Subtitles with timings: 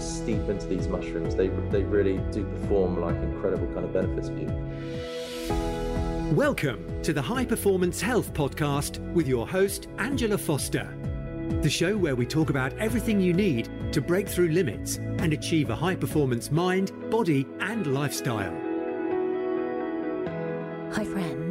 [0.00, 4.28] to steep into these mushrooms, they, they really do perform like incredible kind of benefits
[4.28, 4.48] for you.
[6.34, 10.96] Welcome to the High Performance Health Podcast with your host, Angela Foster.
[11.60, 15.68] The show where we talk about everything you need to break through limits and achieve
[15.68, 18.54] a high performance mind, body, and lifestyle.
[20.92, 21.49] Hi, friends.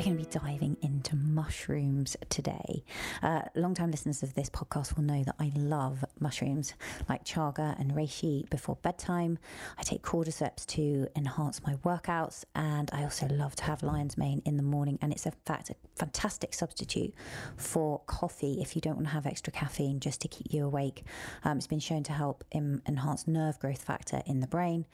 [0.00, 2.84] We're going to be diving into mushrooms today.
[3.22, 6.72] Uh, long-time listeners of this podcast will know that I love mushrooms
[7.06, 9.38] like chaga and reishi before bedtime.
[9.76, 14.40] I take cordyceps to enhance my workouts, and I also love to have lion's mane
[14.46, 14.98] in the morning.
[15.02, 17.12] And it's in fact a fantastic substitute
[17.58, 21.04] for coffee if you don't want to have extra caffeine just to keep you awake.
[21.44, 24.86] Um, it's been shown to help in, enhance nerve growth factor in the brain.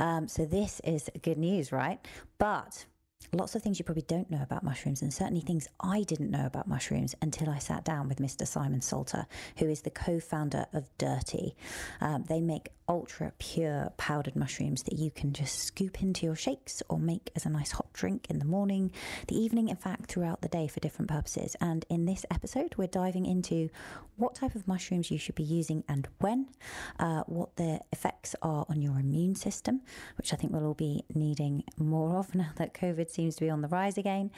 [0.00, 2.04] Um, so this is good news, right?
[2.38, 2.86] But
[3.32, 6.46] lots of things you probably don't know about mushrooms, and certainly things I didn't know
[6.46, 8.46] about mushrooms until I sat down with Mr.
[8.46, 9.26] Simon Salter,
[9.58, 11.54] who is the co founder of Dirtea.
[12.00, 16.82] Um, they make ultra pure powdered mushrooms that you can just scoop into your shakes
[16.88, 18.90] or make as a nice hot drink in the morning,
[19.26, 21.54] the evening, in fact, throughout the day for different purposes.
[21.60, 23.68] And in this episode, we're diving into
[24.16, 26.48] what type of mushrooms you should be using and when,
[26.98, 29.82] uh, what their effects are on your immune system,
[30.16, 33.50] which I think we'll all be needing more of now that COVID seems to be
[33.50, 34.30] on the rise again.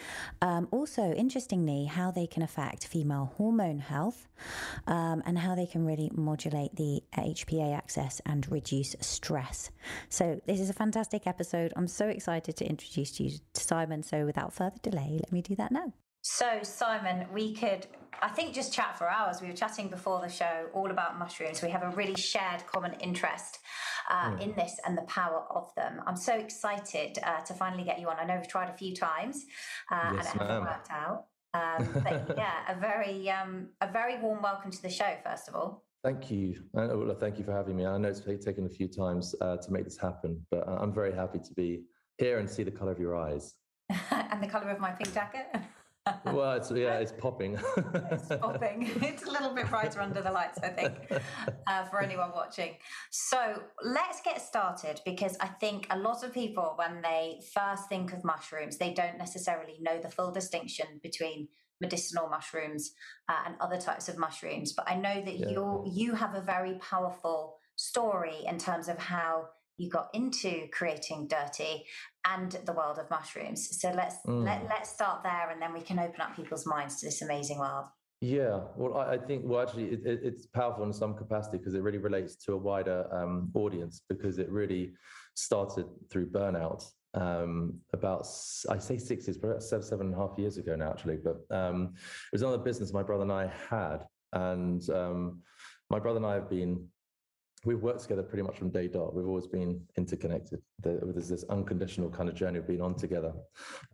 [0.43, 4.29] Um, also, interestingly, how they can affect female hormone health
[4.87, 9.71] um, and how they can really modulate the HPA axis and reduce stress.
[10.09, 11.73] So, this is a fantastic episode.
[11.77, 14.03] I'm so excited to introduce you to Simon.
[14.03, 15.93] So, without further delay, let me do that now.
[16.23, 17.87] So, Simon, we could,
[18.21, 19.41] I think, just chat for hours.
[19.41, 21.62] We were chatting before the show all about mushrooms.
[21.62, 23.61] We have a really shared common interest
[24.11, 24.41] uh, mm.
[24.41, 26.03] in this and the power of them.
[26.06, 28.16] I'm so excited uh, to finally get you on.
[28.19, 29.47] I know we've tried a few times
[29.91, 31.27] uh, yes, and it hasn't worked out.
[31.53, 35.16] Um, but yeah, a very, um, a very warm welcome to the show.
[35.25, 35.83] First of all.
[36.05, 36.62] Thank you.
[36.72, 37.84] well, thank you for having me.
[37.84, 40.94] I know it's taken a few times uh, to make this happen, but uh, I'm
[40.94, 41.83] very happy to be
[42.19, 43.54] here and see the color of your eyes.
[44.10, 45.47] and the color of my pink jacket.
[46.26, 47.59] well, it's yeah, it's popping.
[48.10, 48.91] it's popping.
[49.03, 50.94] It's a little bit brighter under the lights, I think,
[51.66, 52.76] uh, for anyone watching.
[53.10, 58.12] So let's get started because I think a lot of people, when they first think
[58.12, 61.49] of mushrooms, they don't necessarily know the full distinction between
[61.81, 62.93] medicinal mushrooms
[63.28, 64.72] uh, and other types of mushrooms.
[64.72, 65.50] But I know that yeah.
[65.50, 69.47] you you have a very powerful story in terms of how
[69.81, 71.81] you got into creating Dirtea
[72.26, 73.81] and the world of mushrooms.
[73.81, 74.44] So let's mm.
[74.44, 77.58] let, let's start there, and then we can open up people's minds to this amazing
[77.58, 77.86] world.
[78.20, 81.75] Yeah, well, I, I think well, actually, it, it, it's powerful in some capacity because
[81.75, 84.92] it really relates to a wider um, audience because it really
[85.34, 88.26] started through burnout um, about
[88.69, 91.16] I say six years, but seven seven and a half years ago now, actually.
[91.16, 95.41] But um, it was another business my brother and I had, and um,
[95.88, 96.87] my brother and I have been
[97.65, 99.15] we've worked together pretty much from day dot.
[99.15, 100.60] We've always been interconnected.
[100.82, 103.32] There's this unconditional kind of journey we've been on together.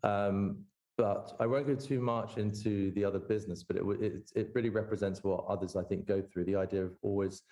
[0.03, 0.65] Um,
[0.97, 4.71] but I won't go too much into the other business, but it, it, it really
[4.71, 6.44] represents what others I think go through.
[6.44, 7.43] The idea of always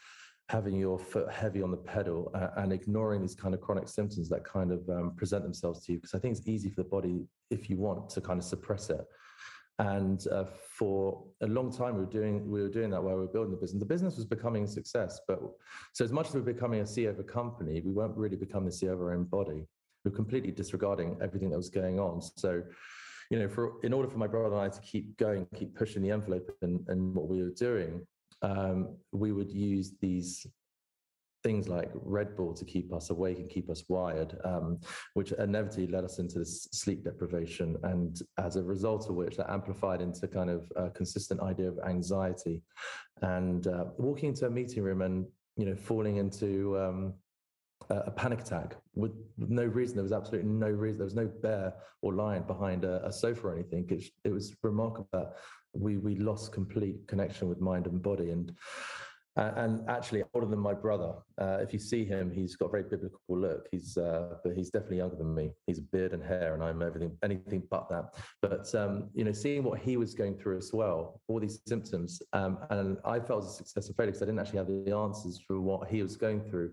[0.48, 4.44] having your foot heavy on the pedal and ignoring these kind of chronic symptoms that
[4.44, 7.26] kind of um, present themselves to you, because I think it's easy for the body
[7.50, 9.04] if you want to kind of suppress it.
[9.78, 10.44] And uh,
[10.78, 13.50] for a long time, we were doing we were doing that while we were building
[13.50, 13.80] the business.
[13.80, 15.40] The business was becoming a success, but
[15.92, 18.36] so as much as we were becoming a CEO of a company, we weren't really
[18.36, 19.66] becoming the CEO of our own body.
[20.04, 22.22] We were completely disregarding everything that was going on.
[22.36, 22.62] So,
[23.30, 26.02] you know, for in order for my brother and I to keep going, keep pushing
[26.02, 28.06] the envelope and, and what we were doing,
[28.42, 30.46] um, we would use these
[31.44, 34.80] things like Red Bull to keep us awake and keep us wired, um,
[35.12, 37.76] which inevitably led us into this sleep deprivation.
[37.84, 41.78] And as a result of which, that amplified into kind of a consistent idea of
[41.86, 42.62] anxiety.
[43.22, 47.14] And uh, walking into a meeting room and, you know, falling into um,
[47.90, 49.96] a panic attack with no reason.
[49.96, 50.98] There was absolutely no reason.
[50.98, 53.86] There was no bear or lion behind a, a sofa or anything.
[53.90, 55.36] It, it was remarkable that
[55.74, 58.30] we we lost complete connection with mind and body.
[58.30, 58.52] And
[59.36, 61.12] uh, and actually older than my brother.
[61.40, 63.66] Uh, if you see him, he's got a very biblical look.
[63.70, 65.50] He's, uh, but he's definitely younger than me.
[65.66, 68.14] He's beard and hair, and I'm everything, anything but that.
[68.40, 72.22] But um, you know, seeing what he was going through as well, all these symptoms,
[72.32, 74.96] um, and I felt as a success of failure because I didn't actually have the
[74.96, 76.72] answers for what he was going through.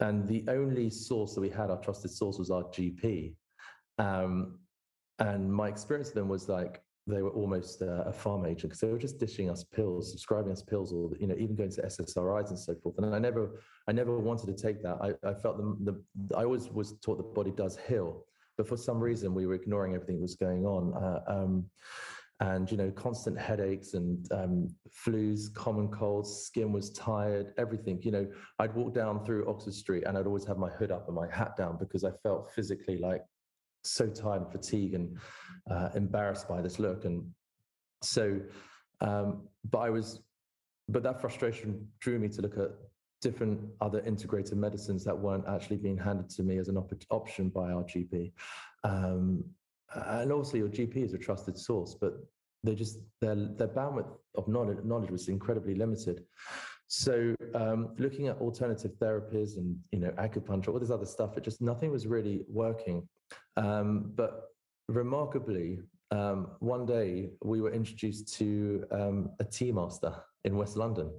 [0.00, 3.34] And the only source that we had, our trusted source, was our GP.
[3.98, 4.58] Um,
[5.20, 8.80] and my experience with them was like, they were almost uh, a farm agent because
[8.80, 11.82] they were just dishing us pills, subscribing us pills, or you know, even going to
[11.82, 12.96] SSRIs and so forth.
[12.98, 14.96] And I never, I never wanted to take that.
[15.02, 18.24] I, I felt the, the, I always was taught the body does heal,
[18.56, 20.94] but for some reason we were ignoring everything that was going on.
[20.94, 21.66] Uh, um,
[22.40, 28.10] and you know constant headaches and um, flus common colds skin was tired everything you
[28.10, 28.26] know
[28.58, 31.28] i'd walk down through oxford street and i'd always have my hood up and my
[31.32, 33.22] hat down because i felt physically like
[33.84, 35.18] so tired and fatigued and
[35.70, 37.24] uh, embarrassed by this look and
[38.02, 38.40] so
[39.00, 40.20] um, but i was
[40.88, 42.70] but that frustration drew me to look at
[43.22, 47.48] different other integrated medicines that weren't actually being handed to me as an op- option
[47.48, 48.32] by our gp
[48.84, 49.42] um,
[49.94, 52.14] and obviously your GP is a trusted source, but
[52.62, 56.24] they just their their bandwidth of knowledge knowledge was incredibly limited.
[56.88, 61.44] So um, looking at alternative therapies and you know acupuncture, all this other stuff, it
[61.44, 63.08] just nothing was really working.
[63.56, 64.42] Um, but
[64.88, 70.14] remarkably, um, one day we were introduced to um, a tea master
[70.44, 71.10] in West London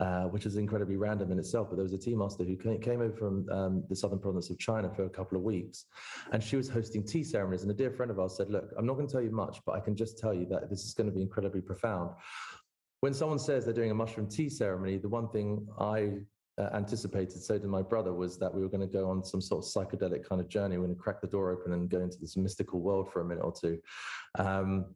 [0.00, 1.68] uh, which is incredibly random in itself.
[1.68, 4.58] But there was a tea master who came over from um, the southern province of
[4.58, 5.84] China for a couple of weeks,
[6.32, 7.62] and she was hosting tea ceremonies.
[7.62, 9.60] And a dear friend of ours said, "Look, I'm not going to tell you much,
[9.66, 12.12] but I can just tell you that this is going to be incredibly profound."
[13.00, 16.18] When someone says they're doing a mushroom tea ceremony, the one thing I
[16.58, 19.40] uh, anticipated, so did my brother, was that we were going to go on some
[19.40, 20.76] sort of psychedelic kind of journey.
[20.76, 23.24] We're going to crack the door open and go into this mystical world for a
[23.24, 23.78] minute or two.
[24.38, 24.94] Um,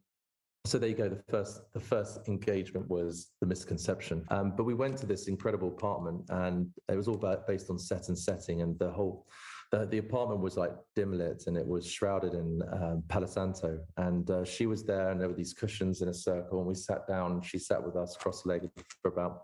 [0.65, 1.09] so there you go.
[1.09, 4.25] The first, the first engagement was the misconception.
[4.29, 7.79] Um, but we went to this incredible apartment, and it was all about, based on
[7.79, 9.25] set and setting, and the whole.
[9.71, 13.79] The, the apartment was like dim lit, and it was shrouded in um, Palo Santo.
[13.97, 16.75] And uh, she was there, and there were these cushions in a circle, and we
[16.75, 17.41] sat down.
[17.41, 18.71] She sat with us cross-legged
[19.01, 19.43] for about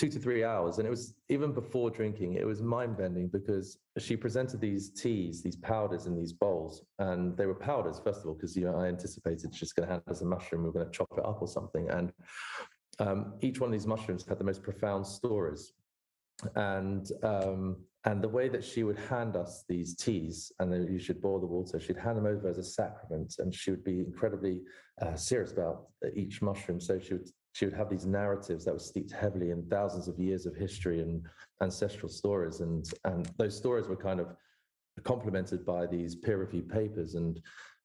[0.00, 0.78] two to three hours.
[0.78, 5.42] And it was even before drinking, it was mind bending because she presented these teas,
[5.42, 6.84] these powders in these bowls.
[6.98, 9.92] And they were powders, first of all, because you know, I anticipated she's going to
[9.92, 11.90] hand us a mushroom, we are going to chop it up or something.
[11.90, 12.12] And
[12.98, 15.72] um, each one of these mushrooms had the most profound stories.
[16.54, 20.98] And um, and the way that she would hand us these teas, and then you
[20.98, 24.00] should boil the water, she'd hand them over as a sacrament, and she would be
[24.00, 24.62] incredibly
[25.02, 26.80] uh, serious about each mushroom.
[26.80, 30.18] So she would she would have these narratives that were steeped heavily in thousands of
[30.18, 31.26] years of history and
[31.62, 32.60] ancestral stories.
[32.60, 34.28] And and those stories were kind of
[35.04, 37.16] complemented by these peer-reviewed papers.
[37.16, 37.40] And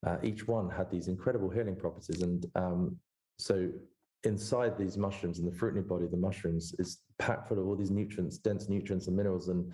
[0.05, 2.21] uh, each one had these incredible healing properties.
[2.21, 2.97] And um,
[3.39, 3.69] so
[4.23, 7.75] inside these mushrooms in the fruiting body of the mushrooms is packed full of all
[7.75, 9.49] these nutrients dense nutrients and minerals.
[9.49, 9.73] And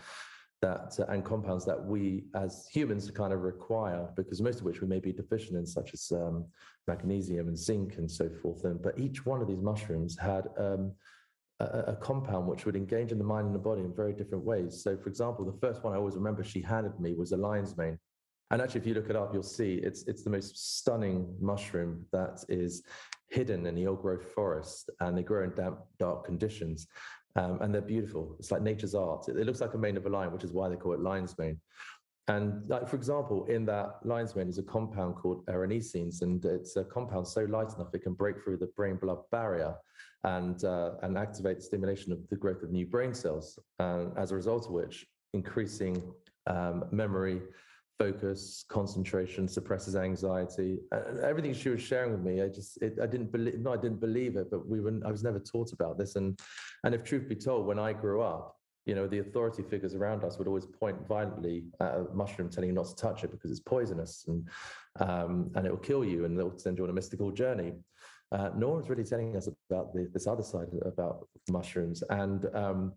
[0.62, 4.82] that uh, and compounds that we as humans kind of require because most of which
[4.82, 6.46] we may be deficient in such as um,
[6.88, 8.64] magnesium and zinc and so forth.
[8.64, 10.94] And but each one of these mushrooms had um,
[11.60, 14.44] a, a, compound which would engage in the mind and the body in very different
[14.44, 14.82] ways.
[14.84, 17.76] So for example the first one i always remember she handed me was a lion's
[17.78, 17.98] mane.
[18.52, 22.06] And actually if you look it up you'll see it's it's the most stunning mushroom
[22.12, 22.84] that is
[23.30, 26.88] hidden in the old growth forest and they grow in damp dark conditions
[27.36, 28.36] um, and they're beautiful.
[28.40, 29.28] It's like nature's art.
[29.28, 31.00] It, it, looks like a mane of a lion, which is why they call it
[31.00, 31.60] lion's mane.
[32.28, 36.76] And like for example, in that lion's mane is a compound called erinacines, and it's
[36.76, 39.76] a compound so light enough it can break through the brain-blood barrier
[40.24, 43.58] and uh, and activate the stimulation of the growth of new brain cells.
[43.80, 46.02] Uh, as a result of which, increasing
[46.48, 47.42] um, memory,
[48.02, 50.80] focus, concentration, suppresses anxiety.
[50.92, 53.78] And everything she was sharing with me, I just, it, I didn't believe, no, I
[53.78, 56.16] didn't believe it, but we were, I was never taught about this.
[56.16, 56.40] And,
[56.84, 58.56] and if truth be told, when I grew up,
[58.88, 62.70] you know, the authority figures around us would always point violently at a mushroom, telling
[62.70, 64.50] you not to touch it because it's poisonous and
[65.00, 67.74] um, and it will kill you and they'll send you on a mystical journey.
[68.32, 68.50] Uh,
[68.90, 72.02] really telling us about the, this other side about mushrooms.
[72.10, 72.94] And um,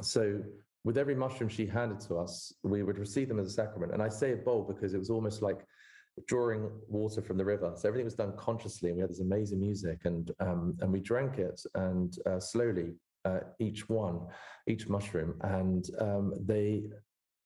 [0.00, 0.42] so
[0.84, 3.92] with every mushroom she handed to us, we would receive them as a sacrament.
[3.92, 5.66] And I say a bowl because it was almost like
[6.28, 7.72] drawing water from the river.
[7.76, 11.00] So everything was done consciously, and we had this amazing music, and um, and we
[11.00, 12.92] drank it, and uh, slowly
[13.24, 14.20] uh, each one,
[14.66, 16.84] each mushroom, and um, they,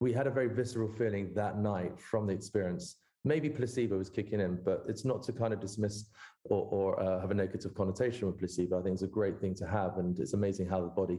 [0.00, 2.96] we had a very visceral feeling that night from the experience.
[3.24, 6.04] Maybe placebo was kicking in, but it's not to kind of dismiss
[6.44, 8.78] or, or uh, have a negative connotation with placebo.
[8.78, 11.18] I think it's a great thing to have, and it's amazing how the body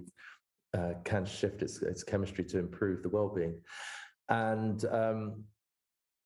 [0.77, 3.59] uh, can shift its, its chemistry to improve the well-being.
[4.29, 5.43] And um,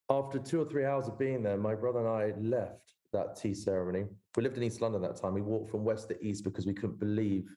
[0.10, 3.54] after two or three hours of being there, my brother and I left that tea
[3.54, 4.06] ceremony.
[4.36, 5.34] We lived in East London that time.
[5.34, 7.48] We walked from west to east because we couldn't believe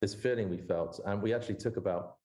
[0.00, 1.00] this feeling we felt.
[1.06, 2.16] And we actually took about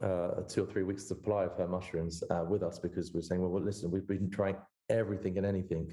[0.00, 3.22] uh, two or three weeks supply of her mushrooms uh, with us because we were
[3.22, 4.56] saying, well, well, listen, we've been trying
[4.88, 5.92] everything and anything.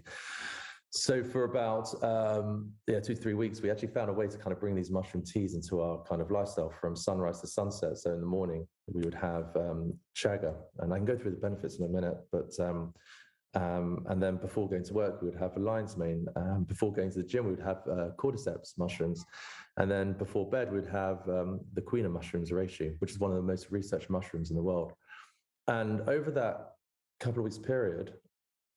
[0.97, 4.51] So for about um, yeah two three weeks, we actually found a way to kind
[4.51, 7.97] of bring these mushroom teas into our kind of lifestyle from sunrise to sunset.
[7.97, 11.37] So in the morning we would have um, chaga, and I can go through the
[11.37, 12.17] benefits in a minute.
[12.31, 12.93] But um,
[13.53, 16.25] um and then before going to work, we would have a lion's mane.
[16.35, 19.23] Um, before going to the gym, we would have uh, cordyceps mushrooms,
[19.77, 23.29] and then before bed, we'd have um, the queen of mushrooms, reishi, which is one
[23.29, 24.93] of the most researched mushrooms in the world.
[25.67, 26.71] And over that
[27.19, 28.13] couple of weeks period,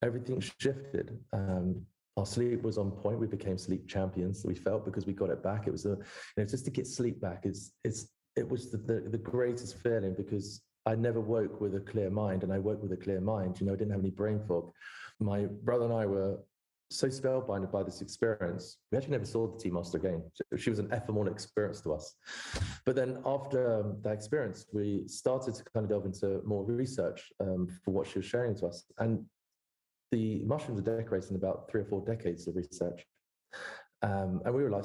[0.02, 1.18] everything shifted.
[1.32, 1.86] Um,
[2.16, 3.18] our sleep was on point.
[3.18, 4.44] We became sleep champions.
[4.44, 5.66] We felt because we got it back.
[5.66, 5.96] It was a, you
[6.36, 7.42] know, just to get sleep back.
[7.44, 11.80] It's it's it was the, the, the greatest feeling because I never woke with a
[11.80, 13.60] clear mind, and I woke with a clear mind.
[13.60, 14.70] You know, I didn't have any brain fog.
[15.20, 16.38] My brother and I were
[16.90, 18.78] so spellbinded by this experience.
[18.90, 20.22] We actually never saw the Tea Master again.
[20.56, 22.16] She was an ephemeral experience to us.
[22.84, 27.30] But then after um, that experience, we started to kind of delve into more research
[27.40, 28.84] um, for what she was sharing to us.
[28.98, 29.24] And
[30.10, 33.04] the mushrooms are decorated in about three or four decades of research.
[34.02, 34.84] Um, and we were like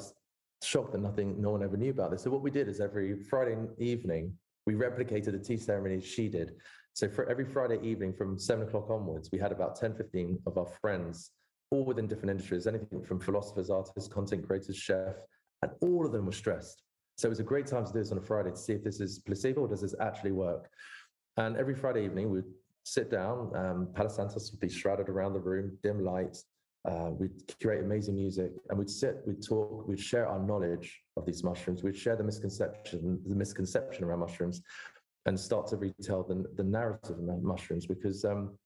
[0.62, 2.22] shocked that nothing, no one ever knew about this.
[2.22, 4.32] So what we did is every Friday evening,
[4.66, 6.52] we replicated the tea ceremony she did.
[6.94, 10.58] So for every Friday evening from seven o'clock onwards, we had about 10, 15 of
[10.58, 11.30] our friends,
[11.70, 15.14] all within different industries, anything from philosophers, artists, content creators, chef,
[15.62, 16.82] and all of them were stressed.
[17.16, 18.84] So it was a great time to do this on a Friday to see if
[18.84, 20.68] this is placebo or does this actually work.
[21.36, 22.44] And every Friday evening, we'd
[22.86, 26.44] sit down, um, would be shrouded around the room, dim lights,
[26.88, 31.26] uh, we'd curate amazing music and we'd sit, we'd talk, we'd share our knowledge of
[31.26, 34.62] these mushrooms, we'd share the misconception, the misconception around mushrooms
[35.26, 38.56] and start to retell the, the narrative of mushrooms because um,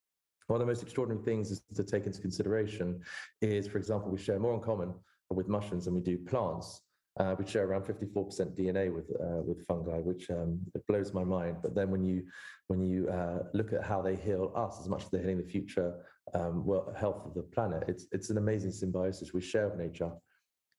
[0.48, 3.00] one of the most extraordinary things is to take into consideration
[3.40, 4.92] is, for example, we share more in common
[5.30, 6.82] with mushrooms than we do plants.
[7.18, 11.24] Uh, we share around 54% DNA with uh, with fungi, which um, it blows my
[11.24, 11.56] mind.
[11.62, 12.22] But then when you
[12.68, 15.50] when you uh, look at how they heal us as much as they're healing the
[15.50, 15.94] future
[16.34, 20.12] um, well, health of the planet, it's it's an amazing symbiosis we share with nature.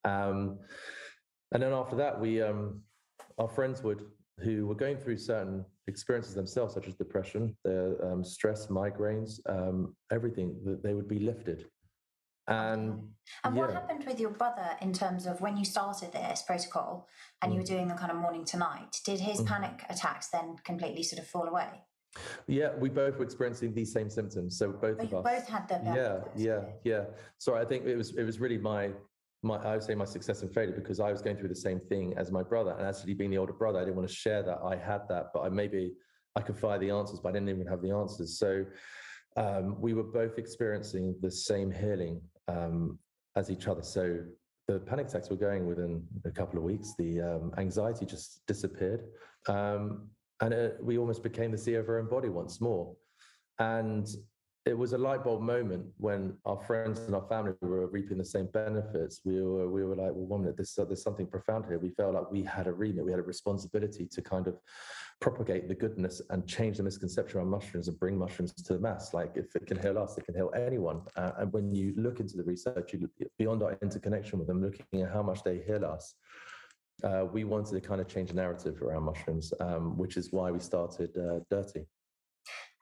[0.06, 0.60] Um,
[1.54, 2.82] and then after that, we um,
[3.38, 4.06] our friends would
[4.40, 9.94] who were going through certain experiences themselves, such as depression, their um, stress, migraines, um,
[10.12, 11.66] everything that they would be lifted
[12.51, 13.08] and
[13.43, 13.62] and yeah.
[13.62, 17.08] what happened with your brother in terms of when you started this protocol
[17.41, 17.55] and mm.
[17.55, 19.00] you were doing the kind of morning to night?
[19.05, 19.48] Did his mm.
[19.48, 21.70] panic attacks then completely sort of fall away?
[22.48, 24.58] Yeah, we both were experiencing these same symptoms.
[24.58, 25.96] So both oh, of us both had them.
[25.96, 27.03] Yeah, yeah, yeah.
[27.38, 28.91] So I think it was it was really my
[29.43, 31.79] my I would say my success and failure because I was going through the same
[31.79, 34.43] thing as my brother, and actually being the older brother, I didn't want to share
[34.43, 35.93] that I had that, but I maybe
[36.36, 38.38] I could find the answers, but I didn't even have the answers.
[38.38, 38.65] So
[39.38, 43.00] um, we were both experiencing the same healing um,
[43.36, 43.83] as each other.
[43.83, 44.19] So
[44.67, 46.93] the panic attacks were going within a couple of weeks.
[46.98, 49.03] The um, anxiety just disappeared.
[49.48, 50.10] Um,
[50.41, 52.95] and it, we almost became the CEO of our own body once more.
[53.60, 54.07] And
[54.65, 58.25] it was a light bulb moment when our friends and our family were reaping the
[58.25, 59.22] same benefits.
[59.25, 61.80] We were we were like, well, one minute, there's, there's something profound here.
[61.80, 64.60] We felt like we had a remit, we had a responsibility to kind of
[65.20, 69.15] propagate the goodness and change the misconception around mushrooms and bring mushrooms to the mass.
[69.15, 71.01] Like if it can heal us, it can heal anyone.
[71.15, 75.01] Uh, and when you look into the research, you, beyond our interconnection with them, looking
[75.01, 76.13] at how much they heal us.
[77.03, 80.51] Uh, we wanted to kind of change the narrative around mushrooms, um, which is why
[80.51, 81.88] we started uh, Dirtea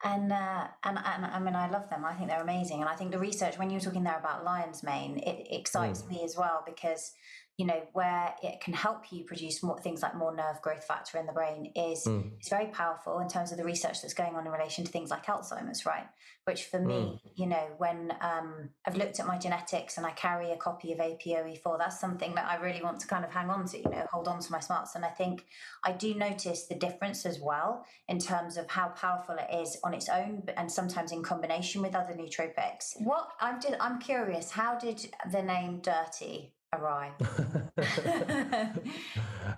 [0.02, 2.04] and uh, and and I mean I love them.
[2.04, 4.44] I think they're amazing, and I think the research when you were talking there about
[4.44, 6.10] lion's mane, it excites mm.
[6.10, 7.14] me as well because
[7.60, 11.18] you know where it can help you produce more things like more nerve growth factor
[11.18, 12.30] in the brain is mm.
[12.40, 15.10] is very powerful in terms of the research that's going on in relation to things
[15.10, 16.06] like alzheimer's right
[16.46, 16.86] which for mm.
[16.86, 20.90] me you know when um, i've looked at my genetics and i carry a copy
[20.92, 23.90] of apoe4 that's something that i really want to kind of hang on to you
[23.90, 25.44] know hold on to my smarts and i think
[25.84, 29.92] i do notice the difference as well in terms of how powerful it is on
[29.92, 34.98] its own and sometimes in combination with other nootropics what i'm i'm curious how did
[35.30, 37.12] the name Dirtea awry?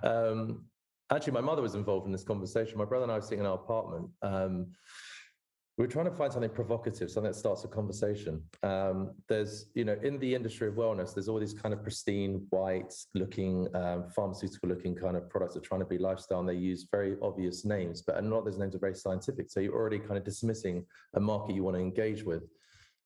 [0.03, 0.65] um,
[1.11, 2.79] actually, my mother was involved in this conversation.
[2.79, 4.09] My brother and I were sitting in our apartment.
[4.23, 4.69] Um,
[5.79, 8.43] we are trying to find something provocative, something that starts a conversation.
[8.63, 12.47] Um, there's, you know, in the industry of wellness, there's all these kind of pristine,
[12.51, 16.87] white-looking, um, pharmaceutical-looking kind of products that are trying to be lifestyle, and they use
[16.91, 19.51] very obvious names, but a lot of those names are very scientific.
[19.51, 22.43] So you're already kind of dismissing a market you want to engage with.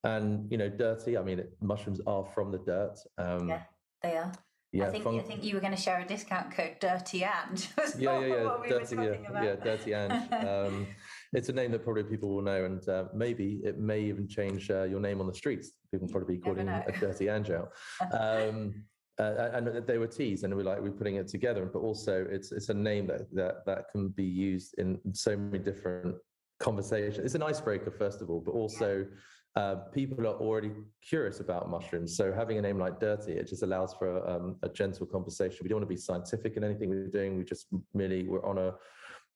[0.02, 1.16] And you know, dirty.
[1.16, 2.96] I mean, mushrooms are from the dirt.
[3.18, 3.62] Um, yeah
[4.02, 4.32] they are.
[4.72, 7.24] Yeah, I think fun- I think you were going to share a discount code, Dirty
[7.24, 7.68] Ange.
[7.98, 10.32] yeah, yeah, yeah, we Dirty, yeah, yeah, Dirty Ange.
[10.32, 10.86] Um,
[11.32, 14.70] it's a name that probably people will know, and uh, maybe it may even change
[14.70, 15.70] uh, your name on the streets.
[15.92, 17.72] People probably be calling a Dirty Ange out.
[18.12, 18.84] Um,
[19.18, 21.64] uh, and they were teased, and we are like we're putting it together.
[21.64, 25.58] But also, it's it's a name that that that can be used in so many
[25.58, 26.16] different
[26.60, 27.24] conversations.
[27.24, 29.06] It's an icebreaker, first of all, but also.
[29.08, 29.16] Yeah
[29.56, 30.70] uh, people are already
[31.02, 32.14] curious about mushrooms.
[32.14, 35.60] So having a name like Dirtea, it just allows for um, a gentle conversation.
[35.62, 37.38] We don't want to be scientific in anything we're doing.
[37.38, 38.74] We just merely we're on a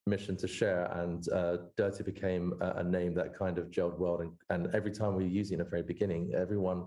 [0.06, 4.20] mission to share, and uh, Dirtea became a, a, name that kind of gelled well.
[4.20, 6.84] And, and every time we were using it at the very beginning, everyone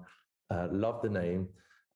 [0.52, 1.48] uh, loved the name.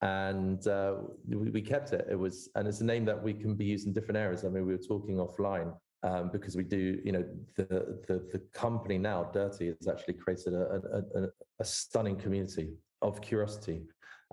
[0.02, 0.96] And uh,
[1.28, 2.08] we, we kept it.
[2.10, 4.44] It was, and it's a name that we can be used in different areas.
[4.44, 5.74] I mean, we were talking offline
[6.04, 7.26] um, because we do, you know,
[7.56, 11.28] the, the, the company now, Dirtea, has actually created a, a,
[11.60, 12.70] a, stunning community
[13.02, 13.82] of curiosity.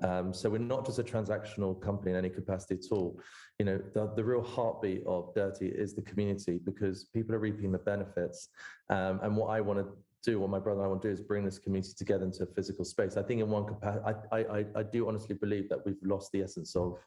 [0.02, 3.18] Um, so we're not just a transactional company in any capacity at all.
[3.58, 7.72] You know, the, the real heartbeat of Dirtea is the community because people are reaping
[7.72, 8.48] the benefits.
[8.90, 9.86] Um, and what I want to
[10.22, 12.42] do, what my brother and I want to do is bring this community together into
[12.42, 13.16] a physical space.
[13.16, 16.42] I think in one capacity, I, I, I do honestly believe that we've lost the
[16.42, 16.98] essence of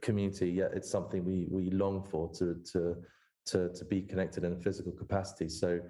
[0.00, 2.96] community, yet it's something we, we long for to, to,
[3.52, 5.48] to, to be connected in a physical capacity.
[5.48, 5.80] So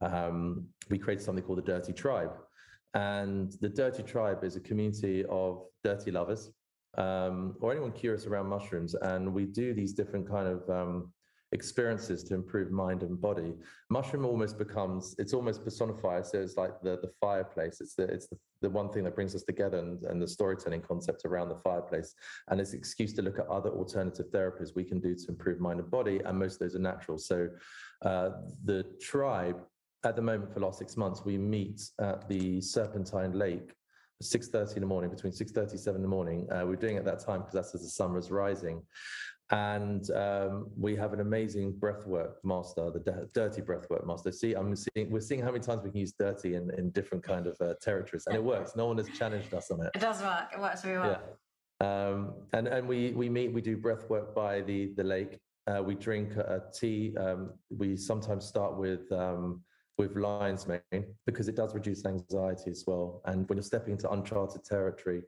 [0.00, 2.32] um, we created something called the Dirtea Tribe.
[2.94, 6.50] And the Dirtea Tribe is a community of dirty lovers
[6.98, 8.94] um, or anyone curious around mushrooms.
[8.94, 11.12] And we do these different kind of um,
[11.52, 13.54] experiences to improve mind and body.
[13.88, 16.26] Mushroom almost becomes, it's almost personified.
[16.26, 17.80] So it's like the, the fireplace.
[17.80, 20.82] It's the, it's the, the one thing that brings us together and, and the storytelling
[20.82, 22.14] concept around the fireplace.
[22.48, 25.60] And it's an excuse to look at other alternative therapies we can do to improve
[25.60, 26.20] mind and body.
[26.24, 27.18] And most of those are natural.
[27.18, 27.48] So
[28.02, 28.30] uh,
[28.64, 29.60] the tribe
[30.04, 33.74] at the moment for the last six months, we meet at the Serpentine Lake
[34.22, 36.46] 6.30 in the morning, between 6.30 7 in the morning.
[36.52, 38.82] Uh, we're doing it at that time because that's as the sun is rising.
[39.52, 44.30] And um, we have an amazing breathwork master, the d- dirty breathwork master.
[44.30, 47.24] See, I'm seeing, we're seeing how many times we can use dirty in, in different
[47.24, 48.76] kind of uh, territories, and it works.
[48.76, 49.90] No one has challenged us on it.
[49.94, 50.50] It does work.
[50.52, 51.20] It works very well.
[51.80, 52.06] Yeah.
[52.08, 55.40] Um, and and we we meet, we do breathwork by the the lake.
[55.66, 57.16] Uh, we drink a tea.
[57.16, 59.62] Um, we sometimes start with um,
[60.00, 63.20] with lion's mane because it does reduce anxiety as well.
[63.26, 65.22] And when you're stepping into uncharted territory,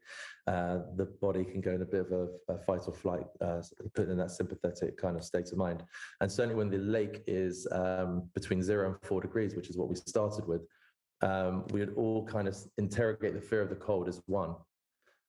[0.47, 3.61] uh, the body can go in a bit of a, a fight or flight, uh,
[3.95, 5.85] put in that sympathetic kind of state of mind.
[6.23, 9.91] And certainly when the lake is um, between zero and four degrees, which is what
[9.91, 10.63] we started with,
[11.21, 14.55] um, we would all kind of interrogate the fear of the cold as one.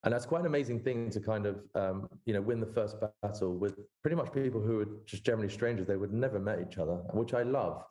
[0.06, 2.96] And that's quite an amazing thing to kind of, um, you know, win the first
[3.22, 5.86] battle with pretty much people who are just generally strangers.
[5.86, 7.84] They would never met each other, which I love.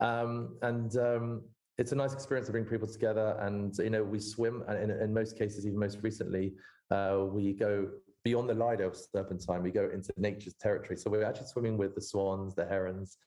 [0.00, 1.42] Um, and um,
[1.78, 3.36] it's a nice experience to bring people together.
[3.40, 6.54] And you know, we swim, and in, in most cases, even most recently,
[6.90, 7.88] uh, we go
[8.24, 9.62] beyond the Lido of Serpentine.
[9.62, 10.96] We go into nature's territory.
[10.96, 13.18] So we're actually swimming with the swans, the herons,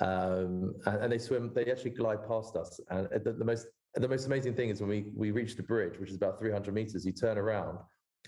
[0.00, 1.52] um, and, and, they swim.
[1.54, 2.80] They actually glide past us.
[2.88, 5.98] And the, the most the most amazing thing is when we we reach the bridge,
[5.98, 7.04] which is about 300 meters.
[7.04, 7.78] You turn around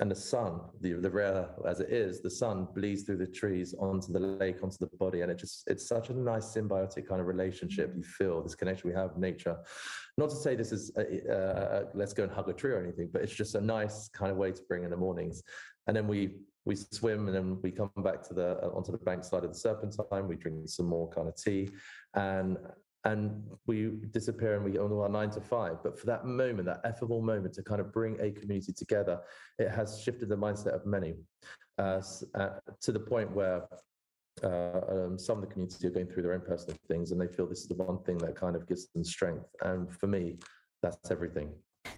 [0.01, 3.75] and the sun, the, the rare as it is, the sun bleeds through the trees
[3.79, 5.21] onto the lake, onto the body.
[5.21, 7.93] And it just, it's such a nice symbiotic kind of relationship.
[7.95, 9.59] You feel this connection we have with nature.
[10.17, 13.11] Not to say this is, a, uh, let's go and hug a tree or anything,
[13.13, 15.43] but it's just a nice kind of way to bring in the mornings.
[15.87, 19.25] And then we, we swim and then we come back to the, onto the bank
[19.25, 20.27] side of the Serpentine.
[20.27, 21.69] We drink some more kind of tea
[22.15, 22.57] and
[23.05, 25.83] and we disappear and we go on our nine to five.
[25.83, 29.21] But for that moment, that effable moment to kind of bring a community together,
[29.59, 31.15] it has shifted the mindset of many
[31.79, 32.01] uh,
[32.35, 32.49] uh,
[32.81, 33.67] to the point where
[34.43, 37.27] uh, um, some of the community are going through their own personal things and they
[37.27, 39.47] feel this is the one thing that kind of gives them strength.
[39.63, 40.39] And for me,
[40.83, 41.51] that's everything.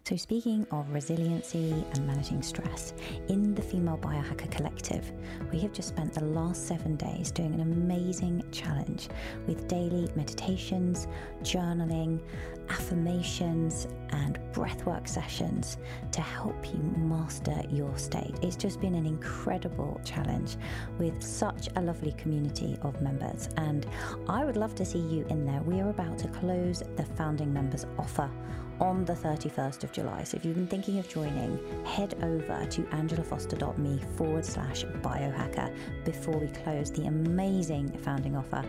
[0.06, 2.92] So, speaking of resiliency and managing stress,
[3.28, 5.10] in the Female Biohacker Collective,
[5.50, 9.08] we have just spent the last seven days doing an amazing challenge
[9.46, 11.06] with daily meditations,
[11.40, 12.20] journaling,
[12.68, 15.78] affirmations, and breathwork sessions
[16.12, 18.34] to help you master your state.
[18.42, 20.58] It's just been an incredible challenge
[20.98, 23.86] with such a lovely community of members, and
[24.28, 25.62] I would love to see you in there.
[25.62, 28.30] We are about to close the founding members offer
[28.80, 30.24] on the 31st of July.
[30.24, 36.38] So if you've been thinking of joining, head over to angelafoster.me forward slash biohacker before
[36.38, 38.64] we close the amazing founding offer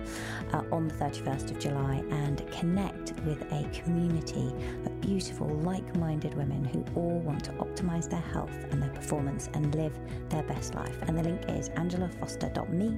[0.54, 4.48] uh, on the 31st of July and connect with a community
[4.86, 9.50] of beautiful, like minded women who all want to optimize their health and their performance
[9.54, 9.98] and live
[10.30, 10.98] their best life.
[11.04, 12.98] And the link is angelafoster.me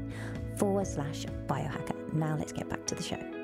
[0.55, 2.13] forward slash biohacker.
[2.13, 3.36] Now let's get back to the show.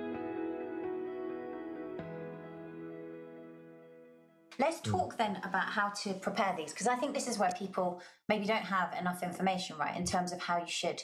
[4.60, 4.92] Let's hmm.
[4.92, 8.46] talk then about how to prepare these because I think this is where people maybe
[8.46, 11.02] don't have enough information, right, in terms of how you should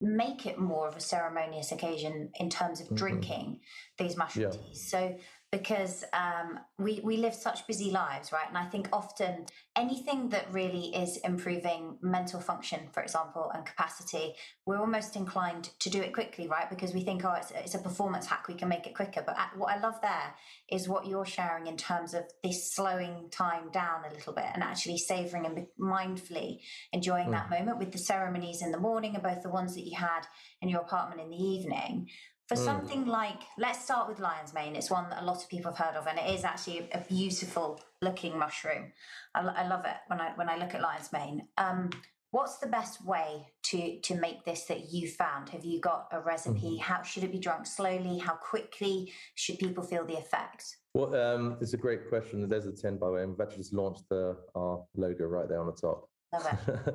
[0.00, 2.96] make it more of a ceremonious occasion in terms of mm-hmm.
[2.96, 3.60] drinking
[3.98, 4.58] these mushroom yeah.
[4.58, 4.90] teas.
[4.90, 5.16] So
[5.54, 8.48] because um, we we live such busy lives, right?
[8.48, 14.34] And I think often anything that really is improving mental function, for example, and capacity,
[14.66, 16.68] we're almost inclined to do it quickly, right?
[16.68, 19.22] Because we think, oh, it's, it's a performance hack, we can make it quicker.
[19.24, 20.34] But what I love there
[20.72, 24.62] is what you're sharing in terms of this slowing time down a little bit and
[24.64, 26.62] actually savoring and mindfully
[26.92, 27.32] enjoying mm.
[27.32, 30.22] that moment with the ceremonies in the morning and both the ones that you had
[30.60, 32.08] in your apartment in the evening
[32.48, 32.64] for mm.
[32.64, 34.76] something like, let's start with lion's mane.
[34.76, 37.00] It's one that a lot of people have heard of, and it is actually a
[37.00, 38.92] beautiful looking mushroom.
[39.34, 41.48] I, I love it when I when I look at lion's mane.
[41.56, 41.90] Um,
[42.30, 45.48] what's the best way to to make this that you found?
[45.50, 46.76] Have you got a recipe?
[46.76, 46.80] Mm.
[46.80, 48.18] How should it be drunk slowly?
[48.18, 50.76] How quickly should people feel the effect?
[50.94, 52.48] Well, um, it's a great question.
[52.48, 53.22] There's a tin, by the way.
[53.22, 56.08] And we've actually just launched the, our logo right there on the top.
[56.32, 56.94] Love it.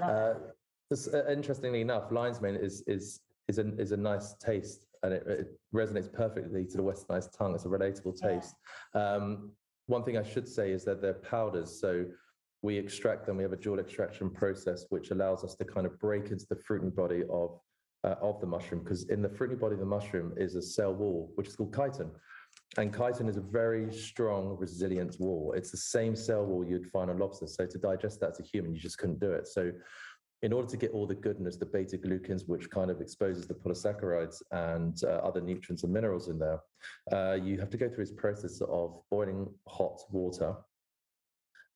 [0.02, 0.34] uh,
[0.92, 5.24] uh, interestingly enough, lion's mane is is is a is a nice taste, and it,
[5.26, 7.54] it resonates perfectly to the westernized tongue.
[7.54, 8.54] It's a relatable taste.
[8.94, 9.14] Yeah.
[9.14, 9.52] Um,
[9.86, 12.04] one thing I should say is that they're powders, so
[12.62, 13.38] we extract them.
[13.38, 16.56] We have a dual extraction process, which allows us to kind of break into the
[16.56, 17.58] fruiting body of
[18.04, 20.94] uh, of the mushroom, because in the fruiting body of the mushroom is a cell
[20.94, 22.10] wall, which is called chitin.
[22.78, 25.52] And chitin is a very strong, resilient wall.
[25.56, 27.46] It's the same cell wall you'd find on lobster.
[27.46, 29.46] So to digest that as a human, you just couldn't do it.
[29.48, 29.72] So
[30.42, 33.54] in order to get all the goodness, the beta glucans, which kind of exposes the
[33.54, 36.60] polysaccharides and uh, other nutrients and minerals in there,
[37.12, 40.54] uh, you have to go through this process of boiling hot water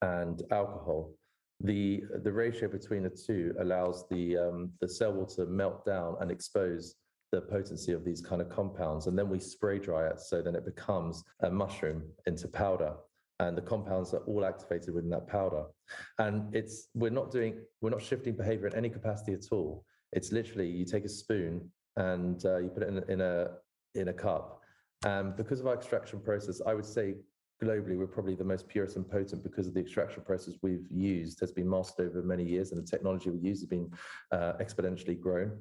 [0.01, 1.13] and alcohol.
[1.61, 6.17] The, the ratio between the two allows the, um, the cell wall to melt down
[6.21, 6.97] and expose
[7.33, 9.07] the potency of these kind of compounds.
[9.07, 12.95] And then we spray dry it so then it becomes a mushroom into powder
[13.41, 15.65] and the compounds are all activated within that powder.
[16.19, 19.85] And it's we're not doing we're not shifting behavior in any capacity at all.
[20.13, 23.49] It's literally you take a spoon and uh, you put it in, in a
[23.95, 24.61] in a cup.
[25.05, 27.17] And because of our extraction process, I would say
[27.63, 31.39] globally we're probably the most purest and potent because of the extraction process we've used
[31.41, 33.91] has been mastered over many years and the technology we use has been
[34.33, 35.53] uh, exponentially grown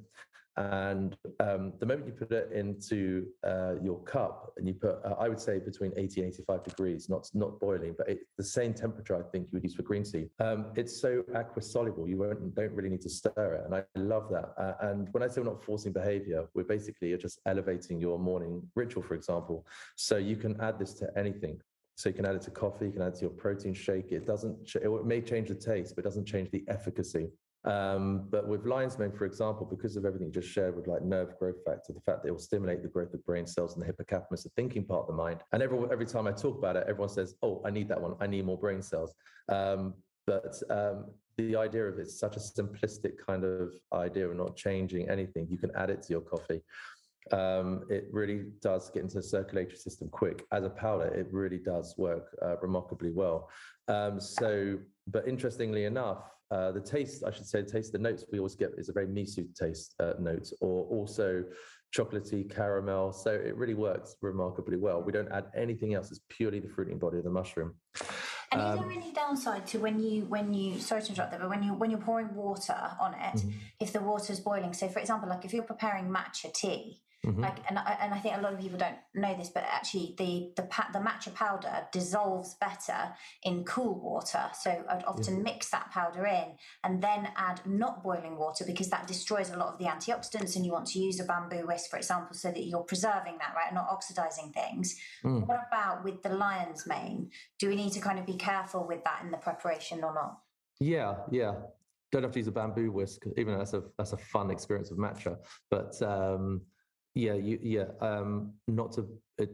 [0.56, 5.16] and um, the moment you put it into uh, your cup and you put, uh,
[5.20, 8.74] I would say between 80 and 85 degrees, not, not boiling, but it, the same
[8.74, 10.28] temperature I think you would use for green tea.
[10.40, 13.66] Um, it's so aqua soluble, you won't, don't really need to stir it.
[13.66, 14.54] And I love that.
[14.58, 18.62] Uh, and when I say we're not forcing behavior, we're basically just elevating your morning
[18.76, 19.66] ritual, for example.
[19.96, 21.60] So you can add this to anything.
[21.96, 24.12] So you can add it to coffee, you can add it to your protein shake.
[24.12, 27.30] It doesn't, it may change the taste, but it doesn't change the efficacy.
[27.66, 31.38] Um, but with lion's mane, for example, because of everything just shared with like nerve
[31.40, 33.86] growth factor, the fact that it will stimulate the growth of brain cells and the
[33.86, 35.40] hippocampus, the thinking part of the mind.
[35.54, 38.16] And every, every time I talk about it, everyone says, oh, I need that one.
[38.20, 39.14] I need more brain cells.
[39.48, 39.94] Um,
[40.28, 41.06] but um,
[41.38, 45.48] the idea of it's such a simplistic kind of idea of not changing anything.
[45.50, 46.62] You can add it to your coffee.
[47.32, 50.44] Um, it really does get into the circulatory system quick.
[50.52, 53.50] As a powder, it really does work uh, remarkably well.
[53.88, 58.26] Um, so, but interestingly enough, uh, the taste, I should say, the taste, the notes
[58.32, 61.44] we always get is a very miso taste uh, note, or also
[61.96, 63.14] chocolatey caramel.
[63.14, 65.02] So it really works remarkably well.
[65.02, 66.10] We don't add anything else.
[66.12, 67.76] It's purely the fruiting body of the mushroom.
[68.52, 71.40] And um, is there any downside to when you when you sorry to interrupt there,
[71.40, 73.50] but when you when you're pouring water on it, mm-hmm.
[73.80, 74.74] if the water is boiling?
[74.74, 77.42] So for example, like if you're preparing matcha tea, Mm-hmm.
[77.42, 80.14] Like, and I, and I think a lot of people don't know this, but actually
[80.18, 84.44] the the the matcha powder dissolves better in cool water.
[84.60, 89.08] So I'd often mix that powder in and then add not boiling water because that
[89.08, 90.58] destroys a lot of the antioxidants.
[90.58, 93.54] And you want to use a bamboo whisk, for example, so that you're preserving that,
[93.56, 94.98] right, and not oxidizing things.
[95.24, 95.48] Mm.
[95.48, 97.32] What about with the lion's mane?
[97.58, 100.40] Do we need to kind of be careful with that in the preparation or not?
[100.82, 101.54] Yeah, yeah
[102.12, 104.92] don't have to use a bamboo whisk, even though that's a that's a fun experience
[104.92, 105.36] of matcha.
[105.72, 106.62] But um,
[107.16, 107.86] yeah, you, yeah.
[108.02, 109.08] Um, not to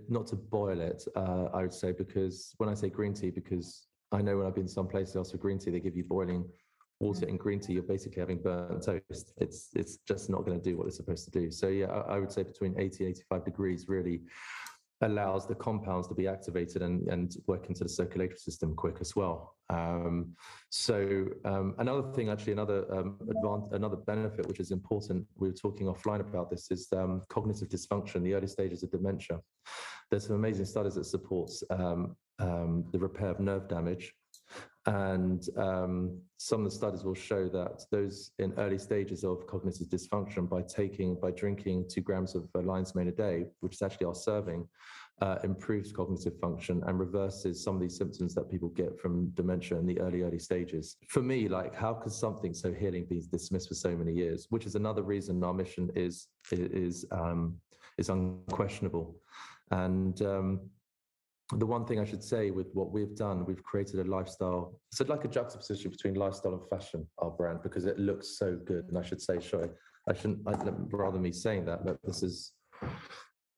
[0.08, 3.88] not to boil it, uh, I would say, because when I say green tea, because
[4.12, 6.46] I know when I've been some places else for green tea, they give you boiling
[7.00, 7.74] water and green tea.
[7.74, 9.34] You're basically having burnt toast.
[9.38, 11.52] It's it's just not going to do what it's supposed to do.
[11.52, 14.22] So yeah, I, I would say between 80 and 85 degrees really
[15.02, 19.16] allows the compounds to be activated and, and work into the circulatory system quick as
[19.16, 19.56] well.
[19.70, 20.36] Um,
[20.70, 25.26] so um, another thing, actually, another um, advantage, another benefit which is important.
[25.38, 29.40] We were talking offline about this is um, cognitive dysfunction, the early stages of dementia.
[30.10, 34.14] There's some amazing studies that supports um, um, the repair of nerve damage
[34.86, 39.88] and um, some of the studies will show that those in early stages of cognitive
[39.88, 43.82] dysfunction, by taking, by drinking two grams of uh, lion's mane a day, which is
[43.82, 44.66] actually our serving,
[45.22, 49.78] uh, improves cognitive function and reverses some of these symptoms that people get from dementia
[49.78, 50.96] in the early, early stages.
[51.10, 54.48] For me, like, how could something so healing be dismissed for so many years?
[54.50, 57.56] Which is another reason our mission is is um,
[57.98, 59.16] is unquestionable.
[59.72, 60.62] And um,
[61.58, 64.80] the one thing I should say with what we've done, we've created a lifestyle.
[64.92, 68.86] It's like a juxtaposition between lifestyle and fashion, our brand, because it looks so good.
[68.90, 69.68] And I should say, sure,
[70.08, 70.54] I shouldn't, I,
[70.92, 72.52] rather me saying that, but this is,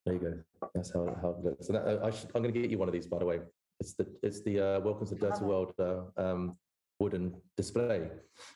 [0.05, 0.69] there you go.
[0.73, 1.67] That's how, how it looks.
[1.67, 3.39] And I, I should, I'm going to get you one of these, by the way.
[3.81, 6.55] It's the, it's the uh, Welcome to Dirtea World uh, um,
[6.99, 8.09] wooden display.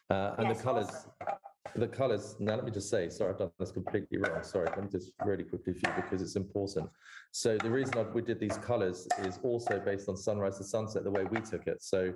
[0.09, 1.11] Uh, and yes, the colors, awesome
[1.75, 4.43] the colors, now let me just say, sorry, I've done this completely wrong.
[4.43, 6.89] Sorry, let me just really quickly for you because it's important.
[7.31, 11.03] So the reason I, we did these colors is also based on sunrise to sunset,
[11.03, 11.83] the way we took it.
[11.83, 12.13] So,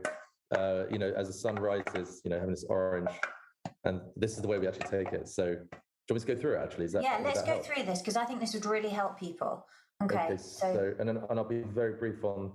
[0.56, 3.10] uh, you know, as the sun rises, you know, having this orange,
[3.84, 5.28] and this is the way we actually take it.
[5.28, 6.86] So, do you want me to go through it actually?
[6.86, 7.66] Is that, yeah, let's go help?
[7.66, 9.66] through this because I think this would really help people.
[10.02, 10.16] Okay.
[10.16, 12.52] okay so, so, and, then, and I'll be very brief on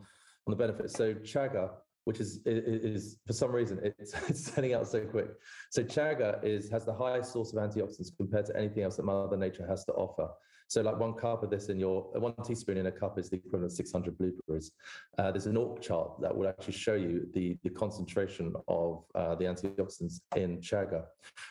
[0.47, 0.95] on the benefits.
[0.95, 1.71] So chaga
[2.05, 5.29] which is is for some reason it's, it's selling out so quick.
[5.71, 9.37] So chaga is has the highest source of antioxidants compared to anything else that Mother
[9.37, 10.29] Nature has to offer.
[10.69, 13.37] So like one cup of this in your one teaspoon in a cup is the
[13.37, 14.73] equivalent of 600 blueberries.
[15.19, 19.35] Uh, there's an ORAC chart that will actually show you the, the concentration of uh,
[19.35, 21.05] the antioxidants in chaga.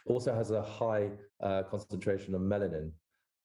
[0.08, 1.10] Also has a high
[1.42, 2.92] uh, concentration of melanin,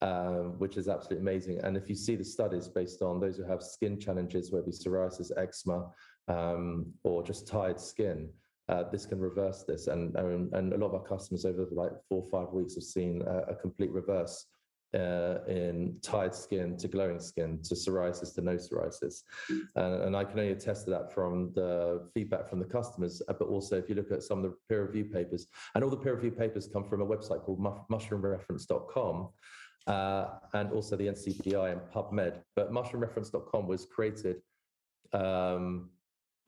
[0.00, 1.60] um, which is absolutely amazing.
[1.62, 4.70] And if you see the studies based on those who have skin challenges, whether it
[4.70, 5.90] be psoriasis, eczema,
[6.28, 8.28] um, or just tired skin,
[8.68, 9.86] uh, this can reverse this.
[9.86, 12.84] And, and, and a lot of our customers over like four or five weeks have
[12.84, 14.46] seen a, a complete reverse
[14.94, 19.22] uh, in tired skin to glowing skin to psoriasis to no psoriasis.
[19.76, 23.48] And I can only attest to that from the feedback from the customers, uh, but
[23.48, 26.14] also if you look at some of the peer review papers, and all the peer
[26.14, 27.60] review papers come from a website called
[27.90, 29.28] mushroomreference.com.
[29.86, 32.42] Uh, and also the NCBI and PubMed.
[32.54, 34.42] But mushroomreference.com was created
[35.14, 35.88] um,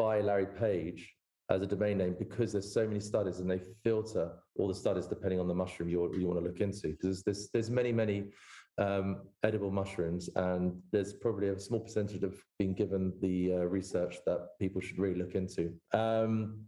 [0.01, 1.15] by Larry Page
[1.51, 5.07] as a domain name because there's so many studies and they filter all the studies
[5.07, 6.89] depending on the mushroom you, you want to look into.
[6.89, 8.31] Because there's, there's many, many
[8.79, 14.17] um, edible mushrooms, and there's probably a small percentage of being given the uh, research
[14.25, 15.71] that people should really look into.
[15.93, 16.61] Um,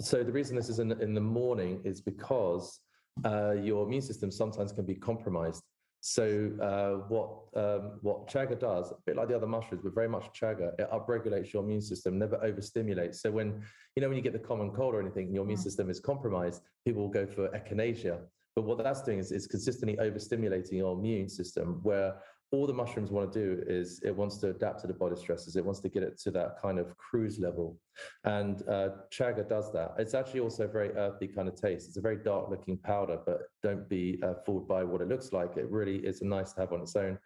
[0.00, 2.80] so the reason this is in, in the morning is because
[3.26, 5.64] uh, your immune system sometimes can be compromised
[6.00, 10.08] so uh, what um, what chaga does, a bit like the other mushrooms, but very
[10.08, 13.16] much chaga, it upregulates your immune system, never overstimulates.
[13.16, 13.62] So when
[13.96, 15.62] you know when you get the common cold or anything, your immune mm.
[15.62, 18.18] system is compromised, people will go for echinacea.
[18.56, 22.14] But what that's doing is, is consistently overstimulating your immune system, where
[22.52, 25.54] all the mushrooms want to do is it wants to adapt to the body stresses.
[25.54, 27.78] It wants to get it to that kind of cruise level.
[28.24, 29.94] And uh, chaga does that.
[29.98, 31.86] It's actually also a very earthy kind of taste.
[31.86, 35.32] It's a very dark looking powder, but don't be uh, fooled by what it looks
[35.32, 35.56] like.
[35.56, 37.18] It really is nice to have on its own.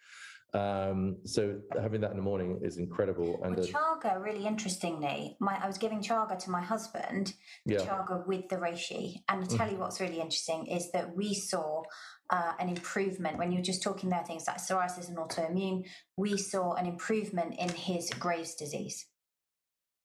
[0.55, 3.43] Um, so having that in the morning is incredible.
[3.43, 7.35] And well, chaga, really interestingly, my I was giving chaga to my husband,
[7.67, 7.81] the yeah.
[7.81, 9.17] chaga with the reishi.
[9.29, 9.73] And to tell mm.
[9.73, 11.83] you what's really interesting is that we saw
[12.31, 15.87] uh, an improvement when you were just talking there, things like psoriasis and autoimmune.
[16.17, 19.07] We saw an improvement in his Graves' disease.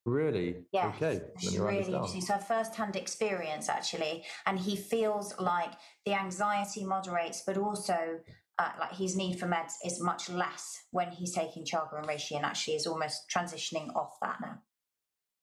[0.06, 0.66] Really?
[0.72, 0.92] Yeah.
[0.96, 1.22] Okay.
[1.36, 2.22] It's really interesting.
[2.22, 4.24] So, a first hand experience actually.
[4.46, 5.74] And he feels like
[6.06, 8.20] the anxiety moderates, but also
[8.58, 12.36] uh, like his need for meds is much less when he's taking chaga and reishi
[12.36, 14.58] and actually is almost transitioning off that now.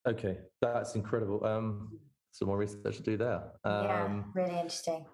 [0.09, 1.45] Okay, that's incredible.
[1.45, 1.99] Um,
[2.31, 3.43] some more research to do there.
[3.65, 5.07] Um, yeah, really interesting.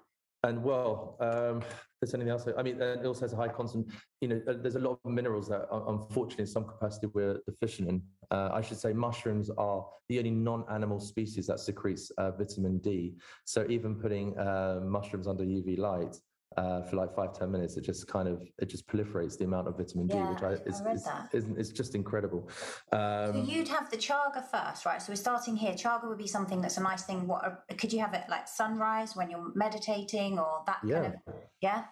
[0.45, 1.63] And well, um,
[2.01, 2.49] there's anything else?
[2.59, 3.87] I mean, it also has a high constant.
[4.21, 7.89] You know, uh, there's a lot of minerals that, unfortunately, in some capacity, we're deficient
[7.89, 8.03] in.
[8.33, 13.15] Uh, I should say, mushrooms are the only non-animal species that secretes uh, vitamin D.
[13.45, 16.17] So even putting uh, mushrooms under UV light
[16.57, 19.69] uh, for like five ten minutes, it just kind of it just proliferates the amount
[19.69, 22.49] of vitamin D, which I, is, I is, is, is, just incredible.
[22.93, 25.01] Um, so you'd have the chaga first, right?
[25.01, 25.73] So we're starting here.
[25.73, 27.27] Chaga would be something that's a nice thing.
[27.27, 31.01] What could you have it like sunrise when you're meditating or that yeah.
[31.01, 31.85] kind of yeah?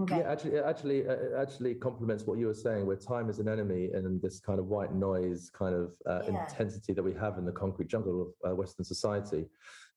[0.00, 0.18] Okay.
[0.18, 3.48] Yeah, actually, it actually, it actually complements what you were saying, where time is an
[3.48, 6.48] enemy, and this kind of white noise kind of uh, yeah.
[6.48, 9.46] intensity that we have in the concrete jungle of uh, Western society.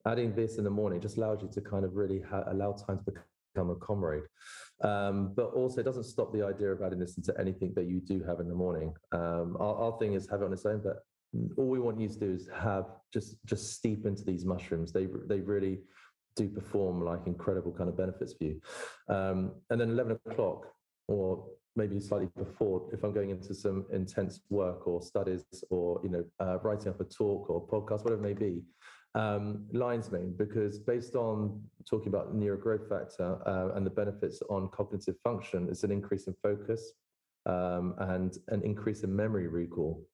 [0.06, 3.00] Adding this in the morning just allows you to kind of really ha- allow time
[3.00, 3.24] to become
[3.56, 4.24] become a comrade.
[4.84, 8.02] Um, but also, it doesn't stop the idea of adding this into anything that you
[8.02, 8.94] do have in the morning.
[9.12, 10.98] Um, our, our, thing is have it on its own, but
[11.58, 14.92] all we want you to do is have just just steep into these mushrooms.
[14.92, 15.80] They they really
[16.36, 18.62] do perform like incredible kind of benefits for you.
[19.08, 20.68] Um, and then eleven o'clock,
[21.08, 21.46] or
[21.78, 26.26] maybe slightly before, if I'm going into some intense work or studies, or you know,
[26.42, 28.62] uh, writing up a talk or podcast, whatever it may be,
[29.16, 34.68] um, lion's mane because based on talking about neurogrowth factor uh, and the benefits on
[34.70, 36.92] cognitive function, it's an increase in focus
[37.46, 40.06] um, and an increase in memory recall,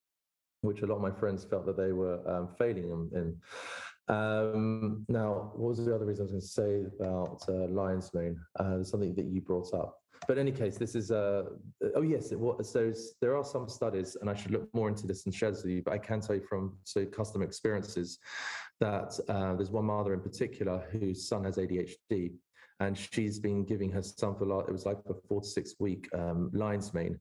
[0.62, 3.36] which a lot of my friends felt that they were um, failing in.
[4.08, 8.14] Um, now, what was the other reason I was going to say about uh, lion's
[8.14, 8.40] mane?
[8.60, 9.98] Uh, something that you brought up.
[10.28, 11.46] But in any case, this is uh,
[11.96, 12.72] oh yes, it was.
[12.72, 15.64] So there are some studies, and I should look more into this and share this
[15.64, 15.82] with you.
[15.84, 18.20] But I can tell you from so custom experiences
[18.82, 22.34] that uh, there's one mother in particular whose son has ADHD,
[22.82, 25.48] and she's been giving her son for a lot, it was like a four to
[25.48, 27.17] six week um, lion's mane,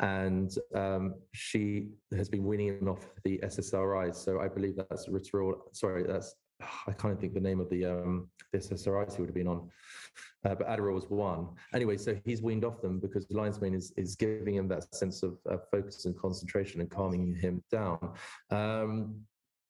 [0.00, 4.16] and um, she has been weaning him off the SSRIs.
[4.16, 5.54] So I believe that's Ritalin.
[5.72, 6.34] Sorry, that's
[6.86, 9.70] I can't think the name of the um, the SSRIs he would have been on
[10.44, 11.48] uh, but Adderall was one.
[11.72, 15.22] Anyway, so he's weaned off them because lion's mane is, is giving him that sense
[15.22, 17.98] of uh, focus and concentration and calming him down.
[18.50, 19.16] Um,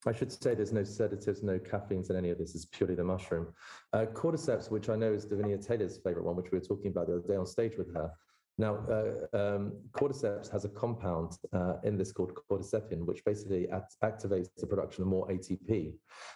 [0.06, 2.54] I should say there's no sedatives, no caffeines in any of this.
[2.54, 3.48] It's purely the mushroom.
[3.92, 7.06] Uh, cordyceps, which I know is Davinia Taylor's favorite one, which we were talking about
[7.06, 8.10] the other day on stage with her.
[8.56, 13.96] Now, uh, um, cordyceps has a compound uh, in this called cordycepin, which basically act-
[14.04, 15.94] activates the production of more ATP.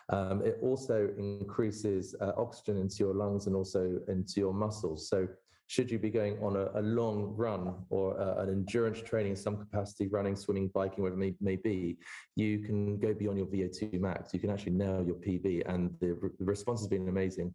[0.09, 5.09] Um, it also increases uh, oxygen into your lungs and also into your muscles.
[5.09, 5.29] So,
[5.69, 9.37] should you be going on a, a long run or uh, an endurance training in
[9.37, 11.99] some capacity, running, swimming, biking, whatever it may, may, be,
[12.37, 14.33] you can go beyond your VO2 max.
[14.33, 17.55] You can actually nail your PB, and the, re- the response has been amazing.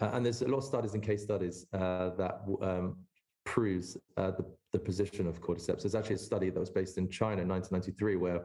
[0.00, 2.96] Uh, and there's a lot of studies and case studies uh, that um,
[3.44, 5.82] proves uh, the, the position of cordyceps.
[5.82, 8.40] There's actually a study that was based in China in 1993 where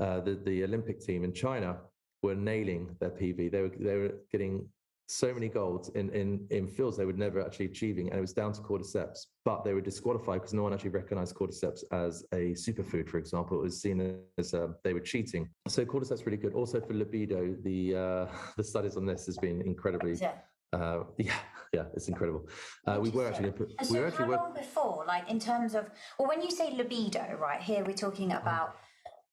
[0.00, 1.78] uh, the, the Olympic team in China
[2.22, 3.50] were nailing their PB.
[3.50, 4.68] They were, they were getting
[5.10, 8.34] so many golds in, in, in fields they were never actually achieving, and it was
[8.34, 9.26] down to cordyceps.
[9.42, 13.58] But they were disqualified because no one actually recognized cordyceps as a superfood, for example.
[13.58, 15.48] It was seen as uh, they were cheating.
[15.66, 16.52] So cordyceps really good.
[16.52, 18.26] Also for libido, the uh,
[18.58, 20.14] the studies on this has been incredibly.
[20.14, 20.32] Yeah.
[20.74, 21.32] Uh, yeah,
[21.72, 22.46] yeah, it's incredible.
[22.86, 25.74] Uh, we were actually, put, so we were actually how long before, like in terms
[25.74, 28.42] of, well, when you say libido, right here, we're talking mm.
[28.42, 28.76] about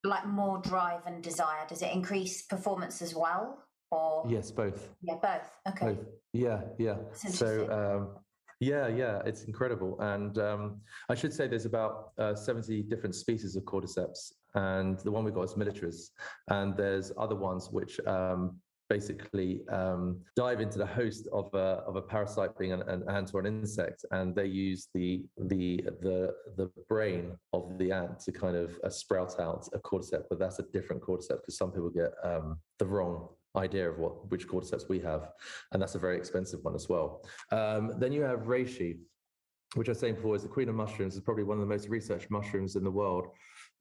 [0.06, 1.66] like more drive and desire.
[1.68, 3.65] Does it increase performance as well?
[3.92, 4.90] Or yes both.
[5.02, 5.52] Yeah both.
[5.70, 5.86] Okay.
[5.94, 6.06] Both.
[6.34, 6.98] yeah yeah.
[7.14, 8.24] So um,
[8.60, 10.00] yeah yeah it's incredible.
[10.00, 15.12] And um, i should say there's about uh, 70 different species of cordyceps and the
[15.12, 16.10] one we got is militaris
[16.50, 18.56] and there's other ones which um,
[18.90, 23.32] basically um, dive into the host of a, of a parasite being an, an, ant
[23.34, 28.32] or an insect and they use the the the the brain of the ant to
[28.32, 31.90] kind of uh, sprout out a cordyceps but that's a different cordyceps because some people
[31.90, 35.32] get um, the wrong idea of what which cordyceps we have,
[35.72, 37.24] and that's a very expensive one as well.
[37.52, 39.00] Um, then you have reishi,
[39.76, 41.16] which I was saying before is the queen of mushrooms.
[41.16, 43.28] is probably one of the most researched mushrooms in the world,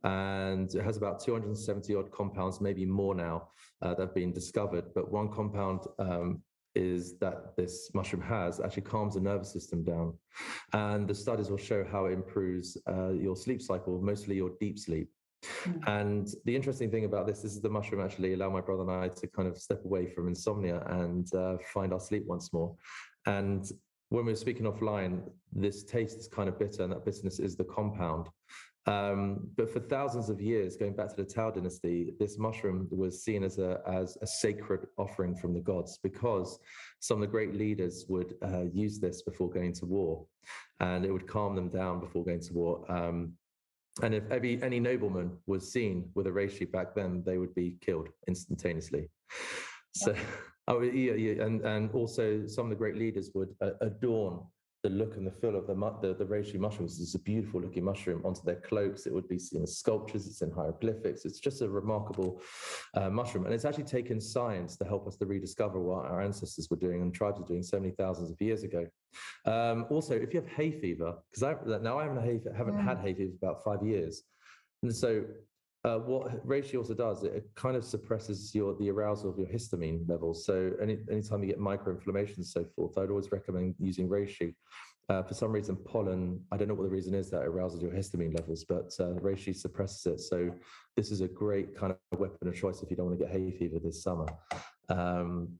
[0.04, 3.48] and it has about 270 odd compounds, maybe more now,
[3.82, 4.84] uh, that have been discovered.
[4.94, 6.42] But one compound um,
[6.74, 10.14] is that this mushroom has actually calms the nervous system down.
[10.72, 14.78] And the studies will show how it improves uh, your sleep cycle, mostly your deep
[14.78, 15.10] sleep.
[15.64, 15.82] Mm.
[15.86, 18.90] And the interesting thing about this, this is the mushroom actually allow my brother and
[18.90, 22.74] I to kind of step away from insomnia and uh, find our sleep once more.
[23.26, 23.64] And
[24.10, 27.56] when we were speaking offline, this taste is kind of bitter, and that bitterness is
[27.56, 28.28] the compound.
[28.86, 33.24] Um, but for thousands of years, going back to the Tao dynasty, this mushroom was
[33.24, 36.58] seen as a as a sacred offering from the gods because
[37.00, 40.26] some of the great leaders would uh, use this before going to war,
[40.80, 42.84] and it would calm them down before going to war.
[42.92, 43.32] Um,
[44.02, 47.76] and if every, any nobleman was seen with a reishi back then, they would be
[47.80, 49.08] killed instantaneously.
[49.94, 50.14] So,
[50.66, 54.40] oh, yeah, yeah, and and also some of the great leaders would uh, adorn
[54.84, 57.00] the look and the feel of the the, the reishi mushrooms.
[57.00, 59.06] is a beautiful looking mushroom onto their cloaks.
[59.06, 60.26] It would be seen as sculptures.
[60.26, 61.24] It's in hieroglyphics.
[61.24, 62.42] It's just a remarkable
[62.92, 66.68] uh, mushroom, and it's actually taken science to help us to rediscover what our ancestors
[66.70, 68.86] were doing and tribes were doing so many thousands of years ago.
[69.46, 72.84] Um, also, if you have hay fever, because I now I haven't, hay, haven't mm.
[72.84, 74.22] had hay fever for about five years,
[74.82, 75.24] and so
[75.84, 80.08] uh, what reishi also does, it kind of suppresses your the arousal of your histamine
[80.08, 80.44] levels.
[80.46, 84.54] So any anytime you get microinflammation and so forth, I'd always recommend using reishi.
[85.10, 87.90] Uh, for some reason, pollen, I don't know what the reason is that arouses your
[87.90, 90.20] histamine levels, but uh, reishi suppresses it.
[90.20, 90.50] So
[90.96, 93.32] this is a great kind of weapon of choice if you don't want to get
[93.32, 94.26] hay fever this summer.
[94.88, 95.58] Um,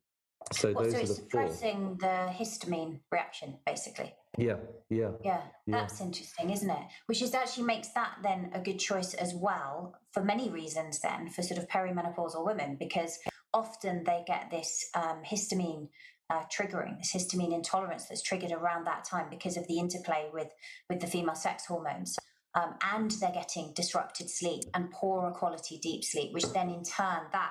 [0.52, 2.09] so well, those so are it's the suppressing four.
[2.09, 4.12] the histamine reaction, basically.
[4.37, 4.57] Yeah,
[4.90, 5.42] yeah, yeah.
[5.66, 6.07] That's yeah.
[6.07, 6.83] interesting, isn't it?
[7.07, 11.00] Which is actually makes that then a good choice as well for many reasons.
[11.00, 13.18] Then for sort of perimenopausal women, because
[13.52, 15.88] often they get this um, histamine
[16.30, 20.48] uh, triggering, this histamine intolerance that's triggered around that time because of the interplay with
[20.90, 22.16] with the female sex hormones.
[22.57, 27.22] Um, and they're getting disrupted sleep and poorer quality deep sleep, which then in turn
[27.33, 27.50] that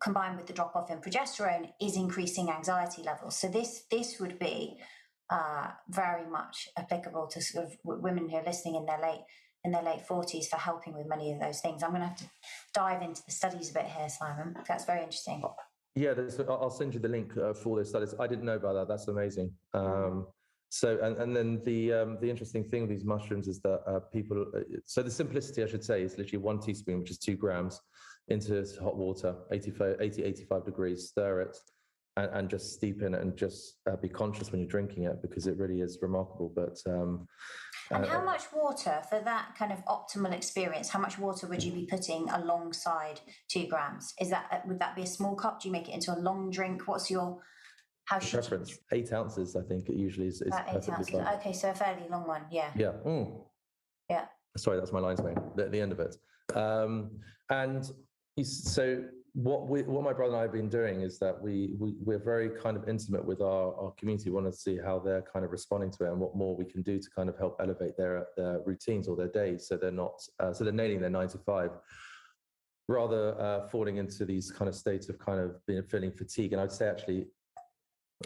[0.00, 3.36] combined with the drop off in progesterone is increasing anxiety levels.
[3.36, 4.78] So this this would be
[5.30, 9.24] uh, very much applicable to sort of women who are listening in their late
[9.64, 11.82] in their late forties for helping with many of those things.
[11.82, 12.30] I'm going to have to
[12.74, 14.54] dive into the studies a bit here, Simon.
[14.68, 15.42] That's very interesting.
[15.94, 16.12] Yeah,
[16.48, 18.14] I'll send you the link uh, for those studies.
[18.18, 18.88] I didn't know about that.
[18.88, 19.52] That's amazing.
[19.72, 20.26] Um,
[20.68, 24.00] so, and, and then the um, the interesting thing with these mushrooms is that uh,
[24.12, 24.44] people.
[24.56, 27.80] Uh, so the simplicity, I should say, is literally one teaspoon, which is two grams
[28.28, 31.56] into this hot water, 85, 80, 85 degrees, stir it,
[32.16, 35.20] and, and just steep in it and just uh, be conscious when you're drinking it
[35.20, 36.52] because it really is remarkable.
[36.54, 37.26] But um,
[37.90, 40.88] and uh, how much water for that kind of optimal experience?
[40.88, 44.14] How much water would you be putting alongside two grams?
[44.20, 45.60] Is that uh, would that be a small cup?
[45.60, 46.86] Do you make it into a long drink?
[46.86, 47.40] What's your
[48.06, 48.70] how should preference?
[48.70, 48.76] You...
[48.92, 50.40] Eight ounces, I think it usually is.
[50.40, 51.10] is eight ounces.
[51.10, 51.26] Fine.
[51.36, 52.42] Okay, so a fairly long one.
[52.50, 52.70] Yeah.
[52.76, 52.92] Yeah.
[53.04, 53.40] Mm.
[54.08, 54.26] Yeah.
[54.56, 55.36] Sorry, that's my lines, mate.
[55.58, 56.16] At the end of it.
[56.54, 57.10] Um,
[57.50, 57.90] and
[58.42, 59.04] so
[59.34, 62.22] what we, what my brother and I have been doing is that we, we we're
[62.22, 64.30] very kind of intimate with our, our community.
[64.30, 66.64] We want to see how they're kind of responding to it and what more we
[66.64, 69.90] can do to kind of help elevate their their routines or their days, so they're
[69.90, 71.70] not uh, so they're nailing their nine to five,
[72.88, 76.52] rather uh, falling into these kind of states of kind of being feeling fatigue.
[76.52, 77.26] And I'd say actually.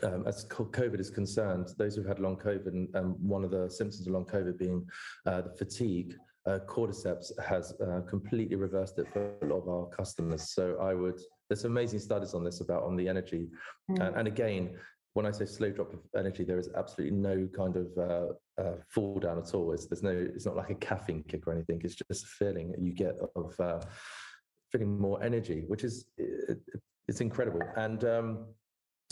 [0.02, 3.68] Um, as COVID is concerned, those who've had long COVID, and, and one of the
[3.68, 4.86] symptoms of long COVID being
[5.26, 6.14] uh, the fatigue,
[6.48, 10.50] uh, cordyceps has uh, completely reversed it for a lot of our customers.
[10.50, 13.48] So I would, there's amazing studies on this about on the energy.
[13.90, 14.06] Mm.
[14.06, 14.76] And, and, again,
[15.12, 18.76] when I say slow drop of energy, there is absolutely no kind of uh, uh,
[18.88, 19.72] fall down at all.
[19.72, 21.80] It's, there's no, it's not like a caffeine kick or anything.
[21.84, 23.80] It's just a feeling you get of uh,
[24.72, 26.58] feeling more energy, which is, it,
[27.08, 27.62] it's incredible.
[27.76, 28.46] And, um,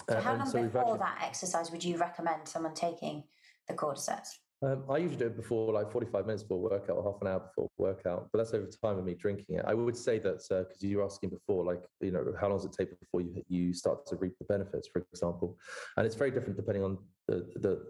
[0.08, 3.24] so how long so before actually, that exercise would you recommend someone taking
[3.66, 4.28] the cordyceps?
[4.62, 7.40] Um, I usually do it before like 45 minutes before workout or half an hour
[7.40, 9.64] before workout, but that's over time of me drinking it.
[9.66, 12.56] I would say that because uh, you were asking before, like, you know, how long
[12.56, 15.58] does it take before you, you start to reap the benefits, for example?
[15.98, 16.96] And it's very different depending on
[17.28, 17.84] the, the,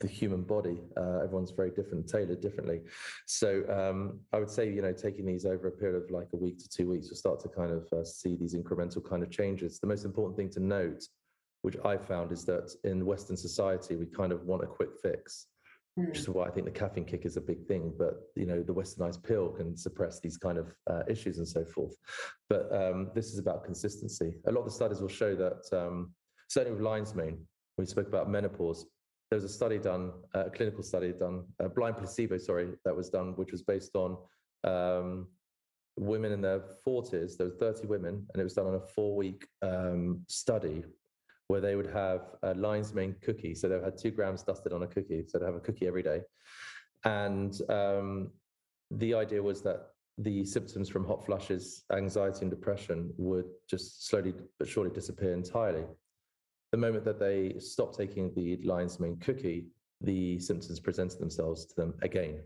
[0.00, 0.82] the human body.
[0.94, 2.82] Uh, everyone's very different, tailored differently.
[3.26, 6.36] So um, I would say, you know, taking these over a period of like a
[6.36, 9.30] week to two weeks, you'll start to kind of uh, see these incremental kind of
[9.30, 9.80] changes.
[9.80, 11.02] The most important thing to note,
[11.62, 15.46] which I found, is that in Western society, we kind of want a quick fix
[15.96, 17.92] which is why I think the caffeine kick is a big thing.
[17.98, 21.64] But you know, the westernized pill can suppress these kind of uh, issues and so
[21.64, 21.94] forth.
[22.48, 24.34] But um, this is about consistency.
[24.46, 26.12] A lot of the studies will show that um,
[26.48, 27.38] certainly with lion's mane,
[27.76, 28.86] we spoke about menopause.
[29.30, 32.94] There was a study done, uh, a clinical study done, a blind placebo, sorry, that
[32.94, 34.16] was done, which was based on
[34.64, 35.28] um,
[35.96, 37.36] women in their 40s.
[37.36, 40.82] There were 30 women, and it was done on a four-week um, study
[41.50, 43.54] where they would have a lion's mane cookie.
[43.54, 45.24] So they had two grams dusted on a cookie.
[45.26, 46.20] So they have a cookie every day.
[47.04, 48.30] And um,
[48.90, 49.88] the idea was that
[50.18, 55.84] the symptoms from hot flushes, anxiety, and depression would just slowly but surely disappear entirely.
[56.72, 59.66] The moment that they stopped taking the lion's mane cookie,
[60.00, 62.42] the symptoms presented themselves to them again.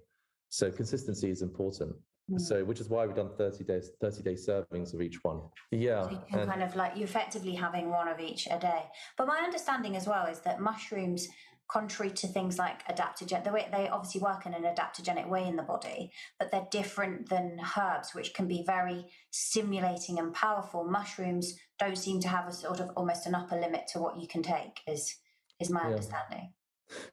[0.49, 1.95] So consistency is important.
[2.31, 2.41] Mm.
[2.41, 5.43] So, which is why we've done 30 days, 30 day servings of each one.
[5.71, 6.05] Yeah.
[6.05, 8.85] So you can and, kind of like, you're effectively having one of each a day.
[9.19, 11.29] But my understanding as well is that mushrooms,
[11.69, 15.57] contrary to things like adaptogen, the way they obviously work in an adaptogenic way in
[15.57, 20.85] the body, but they're different than herbs, which can be very stimulating and powerful.
[20.85, 24.27] Mushrooms don't seem to have a sort of almost an upper limit to what you
[24.27, 25.15] can take, is,
[25.61, 25.89] is my yeah.
[25.89, 26.53] understanding.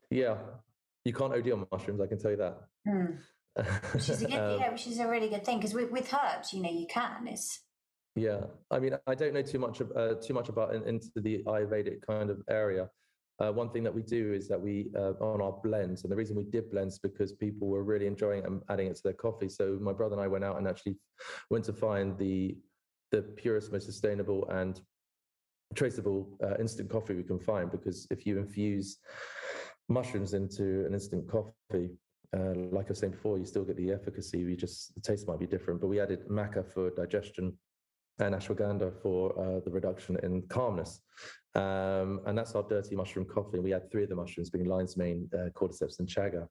[0.09, 0.37] Yeah.
[1.03, 2.57] You can't OD on mushrooms, I can tell you that.
[2.87, 3.17] Mm
[3.91, 6.13] which is a good, um, yeah, which is a really good thing because with, with
[6.13, 7.27] herbs, you know, you can.
[7.27, 7.61] It's
[8.15, 8.41] yeah.
[8.69, 11.43] I mean, I don't know too much of, uh, too much about in, into the
[11.45, 12.89] Ayurvedic kind of area.
[13.39, 16.15] Uh, one thing that we do is that we uh, on our blends, and the
[16.15, 19.49] reason we did blends because people were really enjoying and adding it to their coffee.
[19.49, 20.97] So my brother and I went out and actually
[21.49, 22.57] went to find the
[23.11, 24.79] the purest, most sustainable, and
[25.75, 27.71] traceable uh, instant coffee we can find.
[27.71, 28.97] Because if you infuse
[29.89, 31.89] mushrooms into an instant coffee,
[32.37, 34.45] uh, like I was saying before, you still get the efficacy.
[34.45, 37.57] We just the taste might be different, but we added maca for digestion
[38.19, 41.01] and ashwagandha for uh, the reduction in calmness.
[41.55, 43.59] Um, and that's our Dirtea mushroom coffee.
[43.59, 46.47] We had three of the mushrooms, being lion's mane, uh, cordyceps, and chaga.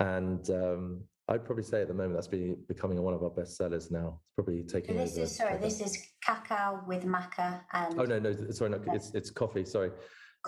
[0.00, 3.56] And um, I'd probably say at the moment that's be, becoming one of our best
[3.56, 4.20] sellers now.
[4.24, 4.96] It's probably taking.
[4.96, 5.58] So this over is sorry.
[5.58, 8.00] This is cacao with maca and.
[8.00, 9.64] Oh no, no, sorry, no, it's it's coffee.
[9.64, 9.90] Sorry,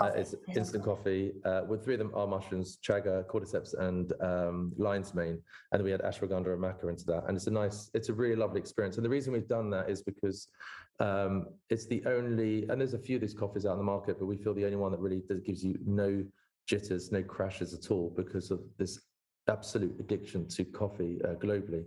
[0.00, 1.32] uh, it's instant coffee.
[1.44, 5.40] Uh, with three of them are mushrooms, chaga, cordyceps, and um, lion's mane.
[5.72, 7.24] And we had ashwagandha and maca into that.
[7.26, 8.96] And it's a nice, it's a really lovely experience.
[8.96, 10.48] And the reason we've done that is because
[11.00, 14.18] um, it's the only, and there's a few of these coffees out in the market,
[14.18, 16.24] but we feel the only one that really does, gives you no
[16.66, 19.00] jitters, no crashes at all because of this
[19.48, 21.84] absolute addiction to coffee uh, globally.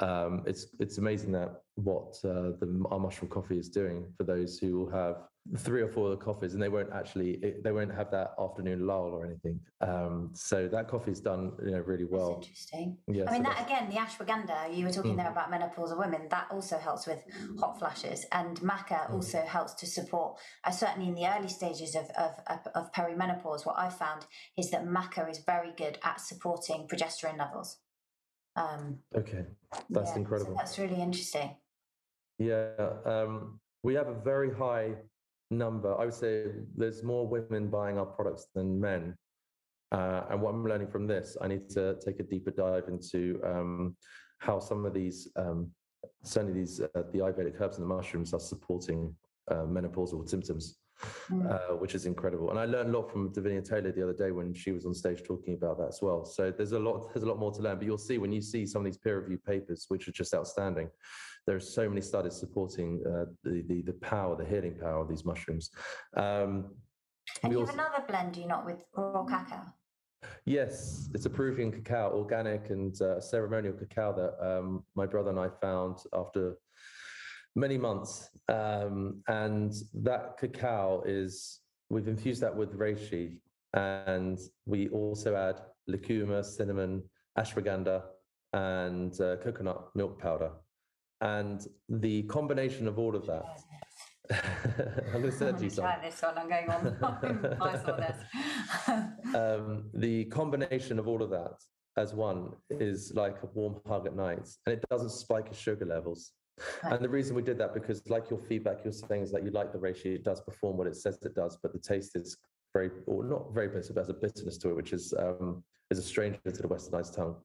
[0.00, 4.58] Um, it's it's amazing that what uh, the our mushroom coffee is doing for those
[4.58, 5.16] who have
[5.58, 9.24] three or four coffees and they won't actually they won't have that afternoon lull or
[9.24, 9.58] anything.
[9.80, 12.34] Um, so that coffee's done you know really well.
[12.34, 12.98] That's interesting.
[13.08, 15.16] Yeah i mean so that again the ashwagandha you were talking mm.
[15.16, 17.22] there about menopause menopausal women that also helps with
[17.58, 19.14] hot flashes and maca mm.
[19.14, 23.76] also helps to support uh, certainly in the early stages of, of, of perimenopause what
[23.78, 24.26] i've found
[24.56, 27.78] is that maca is very good at supporting progesterone levels.
[28.56, 29.44] Um, okay
[29.88, 30.52] that's yeah, incredible.
[30.52, 31.56] so that's really interesting.
[32.38, 32.72] Yeah
[33.04, 34.94] um, we have a very high
[35.50, 35.98] number.
[35.98, 36.46] I would say
[36.76, 39.16] there's more women buying our products than men.
[39.92, 43.40] Uh, and what I'm learning from this, I need to take a deeper dive into
[43.44, 43.96] um,
[44.38, 45.68] how some of these, um,
[46.22, 49.14] certainly these, uh, the Ayurvedic herbs and the mushrooms are supporting
[49.50, 50.76] uh, menopausal symptoms.
[51.30, 51.50] mm.
[51.50, 52.50] uh, which is incredible.
[52.50, 54.94] And I learned a lot from Davinia Taylor the other day when she was on
[54.94, 56.24] stage talking about that as well.
[56.24, 57.78] So there's a lot, there's a lot more to learn.
[57.78, 60.88] But you'll see when you see some of these peer-reviewed papers, which are just outstanding.
[61.46, 65.08] There are so many studies supporting uh, the, the the power, the healing power of
[65.08, 65.70] these mushrooms.
[66.16, 66.74] Um,
[67.42, 69.62] and you also, have another blend, do you not, with raw cacao?
[70.44, 75.38] Yes, it's a Peruvian cacao, organic and uh, ceremonial cacao that um, my brother and
[75.38, 76.56] I found after
[77.56, 78.28] many months.
[78.48, 83.38] Um, and that cacao is, we've infused that with reishi.
[83.74, 87.02] And we also add lucuma, cinnamon,
[87.38, 88.02] ashwagandha,
[88.52, 90.50] and uh, coconut milk powder.
[91.20, 93.44] And the combination of all of that.
[95.12, 95.84] I'm going to send you some.
[95.84, 96.38] Try this one.
[96.38, 97.56] I'm going on.
[97.60, 99.34] I saw this.
[99.34, 101.54] um, the combination of all of that
[101.96, 105.84] as one is like a warm hug at night, and it doesn't spike your sugar
[105.84, 106.32] levels.
[106.84, 106.94] Right.
[106.94, 109.50] And the reason we did that because, like your feedback, you're saying is that you
[109.50, 110.14] like the ratio.
[110.14, 112.36] It does perform what it says it does, but the taste is
[112.72, 115.98] very, or not very bitter, but has a bitterness to it, which is um, is
[115.98, 117.36] a stranger to the westernized tongue.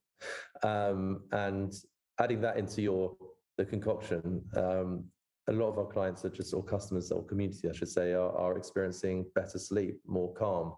[0.63, 1.73] Um, and
[2.19, 3.15] adding that into your
[3.57, 5.05] the concoction, um,
[5.47, 8.31] a lot of our clients are just, or customers or community, I should say, are,
[8.31, 10.73] are experiencing better sleep, more calm.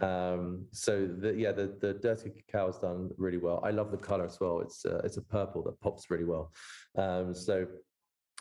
[0.00, 3.60] Um, so the, yeah, the, the Dirtea cacao is done really well.
[3.62, 4.60] I love the color as well.
[4.60, 6.52] It's uh, it's a purple that pops really well.
[6.96, 7.66] Um, so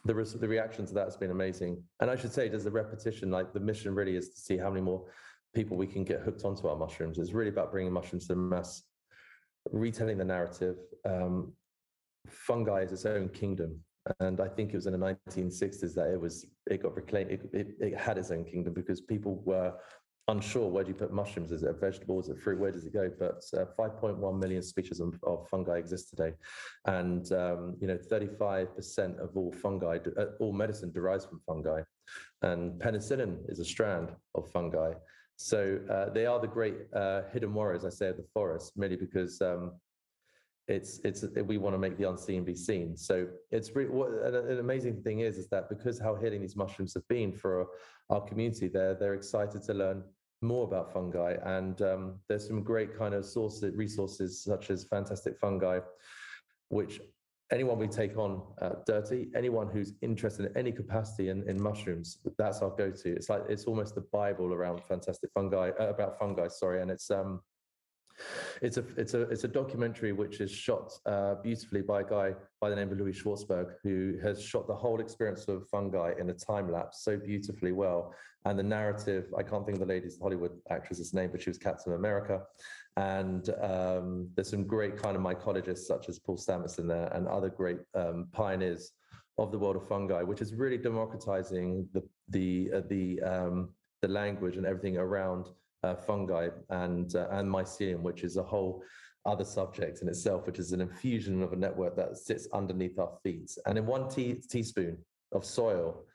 [0.05, 1.83] the re- the reaction to that has been amazing.
[1.99, 4.69] And I should say, does the repetition like the mission really is to see how
[4.69, 5.05] many more
[5.53, 7.17] people we can get hooked onto our mushrooms.
[7.17, 8.83] It's really about bringing mushrooms to the mass,
[9.71, 10.77] retelling the narrative.
[11.05, 11.53] Um,
[12.27, 13.79] fungi is its own kingdom.
[14.19, 17.31] And I think it was in the 1960s that it was it got reclaimed.
[17.31, 19.73] It, it, it had its own kingdom because people were
[20.27, 21.51] unsure where do you put mushrooms?
[21.51, 22.19] Is it a vegetable?
[22.19, 22.59] Is it fruit?
[22.59, 23.09] Where does it go?
[23.17, 26.33] But uh, 5.1 million species of, of, fungi exist today,
[26.85, 31.81] and um, you know 35% of all fungi, uh, all medicine derives from fungi,
[32.41, 34.93] and penicillin is a strand of fungi.
[35.35, 38.95] So uh, they are the great uh, hidden warriors, I say, of the forest, merely
[38.95, 39.73] because um,
[40.67, 42.95] it's it's we want to make the unseen be seen.
[42.95, 46.93] So it's really what an, amazing thing is is that because how healing these mushrooms
[46.93, 47.67] have been for
[48.09, 50.03] our community, they're they're excited to learn
[50.41, 55.37] more about fungi, and um, there's some great kind of sources resources such as Fantastic
[55.39, 55.79] Fungi,
[56.69, 57.01] which
[57.51, 62.19] anyone we take on uh, Dirtea, anyone who's interested in any capacity in, in mushrooms,
[62.37, 63.15] that's our go-to.
[63.15, 66.47] It's like it's almost the Bible around fantastic fungi uh, about fungi.
[66.47, 67.41] Sorry, and it's um
[68.61, 72.33] it's a it's a it's a documentary which is shot uh, beautifully by a guy
[72.61, 76.29] by the name of Louis Schwartzberg, who has shot the whole experience of fungi in
[76.29, 78.13] a time lapse so beautifully well.
[78.45, 81.57] And the narrative, I can't think of the lady's Hollywood actress's name, but she was
[81.57, 82.41] Captain America.
[82.97, 87.27] And um, there's some great kind of mycologists such as Paul Stamets in there, and
[87.27, 88.91] other great um, pioneers
[89.37, 93.69] of the world of fungi, which is really democratizing the the uh, the um,
[94.01, 95.47] the language and everything around
[95.83, 98.83] uh, fungi and uh, and mycelium, which is a whole
[99.25, 103.17] other subject in itself, which is an infusion of a network that sits underneath our
[103.23, 103.51] feet.
[103.65, 104.97] And in one tea- teaspoon
[105.31, 106.05] of soil,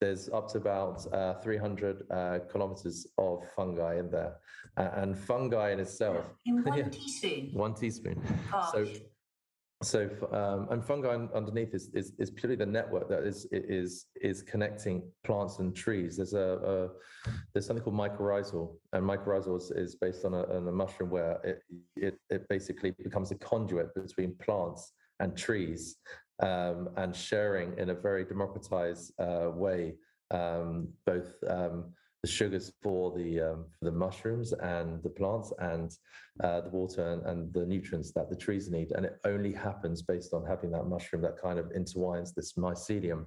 [0.00, 4.36] there's up to about uh, 300 uh, kilometers of fungi in there.
[4.76, 6.34] and fungi in itself.
[6.46, 7.50] In one yeah, teaspoon?
[7.52, 8.22] One teaspoon.
[8.50, 8.72] Gosh.
[8.72, 8.86] So
[9.82, 14.42] so um, and fungi underneath is, is, is purely the network that is is is
[14.42, 16.16] connecting plants and trees.
[16.16, 16.58] There's a,
[17.26, 21.08] a there's something called mycorrhizal, and mycorrhizal is, is based on a, on a mushroom
[21.08, 21.62] where it,
[21.96, 25.96] it it basically becomes a conduit between plants and trees,
[26.42, 29.94] um, and sharing in a very democratized uh, way
[30.30, 31.92] um, both um,
[32.22, 35.90] the sugars for the um, for the mushrooms and the plants and
[36.44, 38.92] uh, the water and, and, the nutrients that the trees need.
[38.92, 43.26] And it only happens based on having that mushroom that kind of intertwines this mycelium.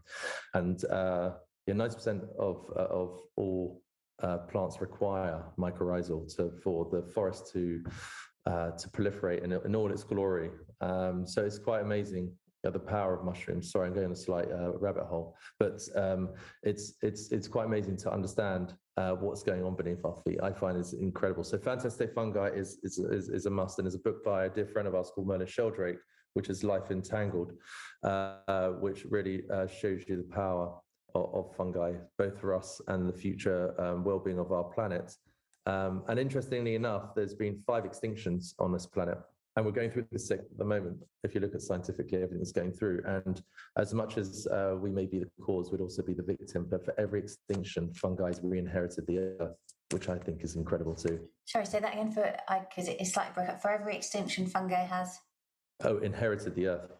[0.54, 1.32] And uh,
[1.66, 3.82] yeah, 90% of uh, of all
[4.22, 7.84] uh, plants require mycorrhizal to for the forest to
[8.46, 10.52] uh, to proliferate in, in all its glory.
[10.82, 12.32] Um, so it's quite amazing
[12.72, 13.72] the power of mushrooms.
[13.72, 16.30] Sorry, I'm going a slight uh, rabbit hole, but um,
[16.64, 20.40] it's it's it's quite amazing to understand uh, what's going on beneath our feet.
[20.42, 21.44] I find is incredible.
[21.44, 24.50] So, Fantastic Fungi is, is is, is a must, and is a book by a
[24.50, 26.00] dear friend of ours called Merlin Sheldrake,
[26.34, 27.54] which is Life Entangled,
[28.04, 30.74] uh, which really uh, shows you the power
[31.16, 35.14] of, of, fungi, both for us and the future um, well-being of our planet.
[35.66, 39.20] Um, and interestingly enough, there's been five extinctions on this planet
[39.56, 40.98] and we're going through this at the moment.
[41.24, 43.42] If you look at scientifically, everything that's going through, and
[43.78, 46.68] as much as uh, we may be the cause, we'd also be the victim.
[46.70, 49.56] But for every extinction, fungi has re-inherited the earth,
[49.92, 51.20] which I think is incredible too.
[51.46, 52.36] Sorry, say that again for
[52.70, 53.62] because it's like broke up.
[53.62, 55.20] For every extinction, fungi has
[55.84, 56.92] oh inherited the earth.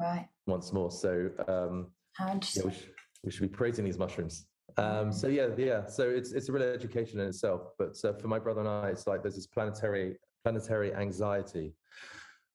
[0.00, 0.26] Right.
[0.46, 2.64] Once more, so um, how interesting.
[2.64, 2.88] Yeah, we, sh-
[3.24, 4.46] we should be praising these mushrooms.
[4.76, 5.86] Um, so yeah, yeah.
[5.86, 7.68] So it's it's a real education in itself.
[7.78, 11.72] But uh, for my brother and I, it's like there's this planetary planetary anxiety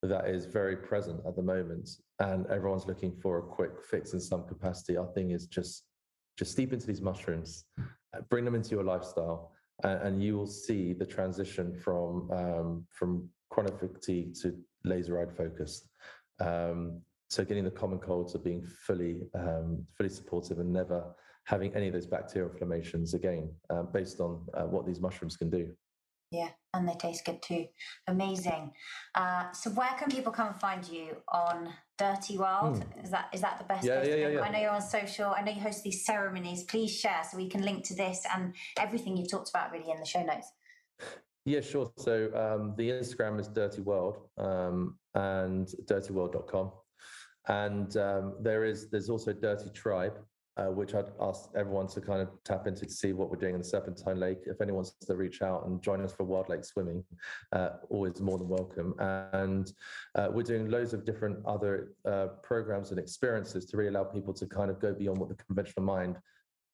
[0.08, 1.90] that is very present at the moment,
[2.20, 4.98] and everyone's looking for a quick fix in some capacity.
[4.98, 5.84] Our thing is just
[6.38, 9.52] just steep into these mushrooms, uh, bring them into your lifestyle,
[9.84, 15.90] and, and you will see the transition from um, from chronic fatigue to laser-eyed focus.
[16.40, 21.74] Um, so getting the common cold to being fully um, fully supportive and never having
[21.76, 25.74] any of those bacterial inflammations again, uh, based on uh, what these mushrooms can do.
[26.32, 27.68] Yeah, and they taste good too.
[28.08, 28.72] Amazing.
[29.16, 32.84] Uh, so, where can people come and find you on Dirtea World?
[32.84, 33.04] Mm.
[33.04, 33.86] Is that is that the best?
[33.86, 35.34] Yeah, yeah, yeah, yeah, I know you're on social.
[35.36, 36.64] I know you host these ceremonies.
[36.64, 40.00] Please share so we can link to this and everything you've talked about really in
[40.00, 40.52] the show notes.
[41.46, 41.90] Yeah, sure.
[41.96, 46.72] So um, the Instagram is Dirtea World um, and dirteaworld.com.
[47.48, 50.20] And um, there is there's also Dirtea Tribe,
[50.58, 53.54] uh, which I'd ask everyone to kind of tap into to see what we're doing
[53.54, 54.40] in the Serpentine Lake.
[54.46, 57.04] If anyone wants to reach out and join us for Wild Lake swimming,
[57.54, 58.96] uh, always more than welcome.
[59.34, 59.72] And
[60.16, 64.34] uh, we're doing loads of different other uh, programs and experiences to really allow people
[64.34, 66.18] to kind of go beyond what the conventional mind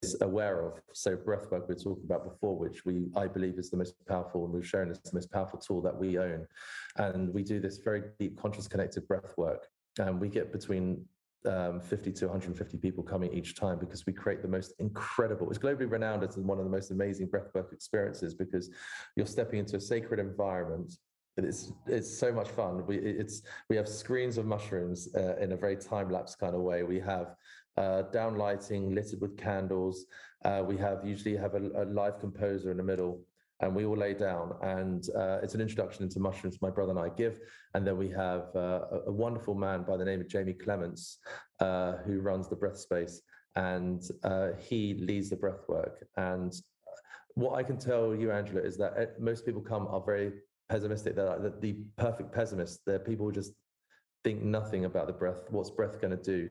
[0.01, 0.79] is aware of.
[0.93, 4.45] So breathwork we were talking about before, which we I believe is the most powerful,
[4.45, 6.45] and we've shown is the most powerful tool that we own.
[6.97, 9.59] And we do this very deep conscious connected breathwork.
[9.99, 11.05] And we get between
[11.45, 15.59] um, 50 to 150 people coming each time because we create the most incredible, it's
[15.59, 18.69] globally renowned as one of the most amazing breathwork experiences because
[19.15, 20.93] you're stepping into a sacred environment.
[21.35, 22.85] It's it's so much fun.
[22.85, 26.61] We it's we have screens of mushrooms uh, in a very time lapse kind of
[26.61, 26.83] way.
[26.83, 27.35] We have
[27.75, 30.05] uh, down lighting littered with candles.
[30.45, 33.21] Uh, we have usually have a, a live composer in the middle
[33.59, 34.53] and we all lay down.
[34.61, 37.39] And uh, it's an introduction into mushrooms my brother and I give.
[37.73, 41.19] And then we have uh, a, wonderful man by the name of Jamie Clements,
[41.59, 43.21] uh, who runs the breath space,
[43.55, 46.05] and uh, he leads the breath work.
[46.17, 46.53] And
[47.35, 50.33] what I can tell you, Angela, is that eh, most people come are very
[50.69, 51.15] pessimistic.
[51.15, 52.79] They're like the perfect pessimists.
[52.85, 53.53] They're people who just
[54.23, 55.49] think nothing about the breath.
[55.49, 56.49] What's breath going to do?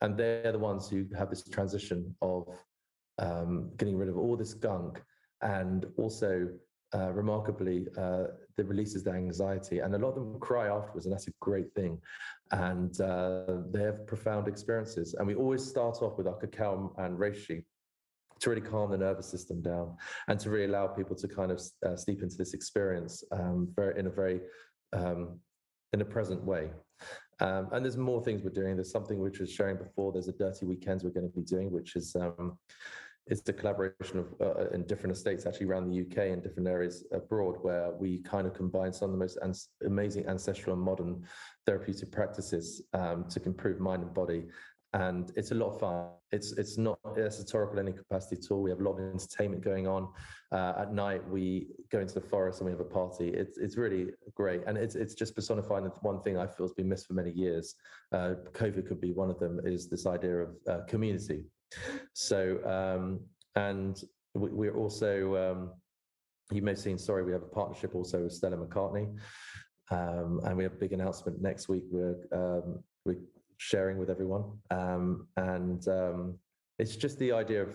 [0.00, 2.48] And they're the ones who have this transition of
[3.18, 5.02] um, getting rid of all this gunk
[5.42, 6.48] and also
[6.94, 8.24] uh, remarkably, uh,
[8.56, 11.72] it releases their anxiety, and a lot of them cry afterwards, and that's a great
[11.74, 12.00] thing.
[12.50, 15.14] And uh, they have profound experiences.
[15.14, 17.64] And we always start off with our cacao and reishi
[18.40, 19.96] to really calm the nervous system down
[20.28, 23.98] and to really allow people to kind of uh, steep into this experience um, very,
[23.98, 24.40] in a very
[24.92, 25.38] um,
[25.92, 26.70] in a present way.
[27.40, 28.76] Um, and there's more things we're doing.
[28.76, 30.12] There's something which was sharing before.
[30.12, 32.58] There's a Dirtea weekends we're going to be doing, which is um,
[33.28, 37.04] it's the collaboration of uh, in different estates actually around the UK and different areas
[37.12, 41.22] abroad where we kind of combine some of the most ans- amazing ancestral and modern
[41.66, 44.44] therapeutic practices um, to improve mind and body
[44.94, 46.06] and it's a lot of fun.
[46.32, 48.62] It's it's not esoterical in any capacity at all.
[48.62, 50.08] We have a lot of entertainment going on.
[50.50, 53.28] Uh, at night, we go into the forest and we have a party.
[53.28, 56.72] It's it's really great, and it's it's just personifying the one thing I feel has
[56.72, 57.74] been missed for many years.
[58.12, 59.60] Uh, COVID could be one of them.
[59.64, 61.44] Is this idea of uh, community?
[62.12, 63.20] So, um,
[63.54, 64.02] and
[64.34, 65.70] we, are also, um,
[66.50, 69.16] you may have seen, sorry, we have a partnership also with Stella McCartney.
[69.90, 71.84] Um, and we have a big announcement next week.
[71.90, 73.18] We're, um, we're
[73.56, 74.44] sharing with everyone.
[74.70, 76.38] Um, and um,
[76.78, 77.70] it's just the idea of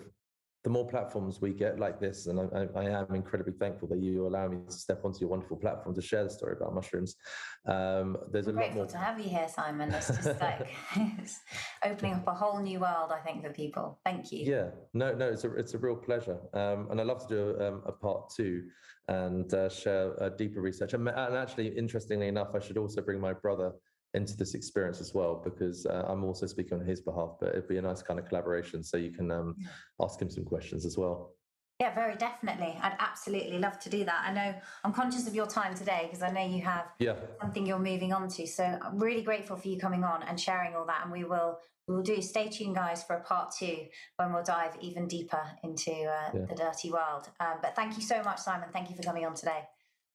[0.64, 4.26] the more platforms we get like this, and I, I, am incredibly thankful that you
[4.26, 7.18] allow me to step onto your wonderful platform to share the story about mushrooms.
[7.66, 9.92] Um, there's I'm a lot more to have you here, Simon.
[9.92, 11.42] It's just like it's
[11.84, 14.00] opening up a whole new world, I think, for people.
[14.06, 14.46] Thank you.
[14.46, 17.62] Yeah, no, no, it's a it's a real pleasure, um, and I'd love to do
[17.62, 18.64] um, a part two
[19.10, 20.94] and uh, share a deeper research.
[20.94, 23.74] And, and actually, interestingly enough, I should also bring my brother
[24.14, 27.32] into this experience as well because uh, I'm also speaking on his behalf.
[27.40, 29.56] But it'd be a nice kind of collaboration, so you can um,
[30.02, 31.36] ask him some questions as well.
[31.80, 32.78] Yeah, very definitely.
[32.82, 34.26] I'd absolutely love to do that.
[34.28, 37.16] I know I'm conscious of your time today because I know you have yeah.
[37.42, 38.48] something you're moving on to.
[38.48, 41.02] So I'm really grateful for you coming on and sharing all that.
[41.04, 41.58] And we will
[41.88, 42.22] we will do.
[42.22, 43.88] Stay tuned, guys, for a part two
[44.18, 46.46] when we'll dive even deeper into uh, yeah.
[46.48, 47.28] the Dirtea World.
[47.40, 48.70] Um, but thank you so much, Simon.
[48.72, 49.64] Thank you for coming on today.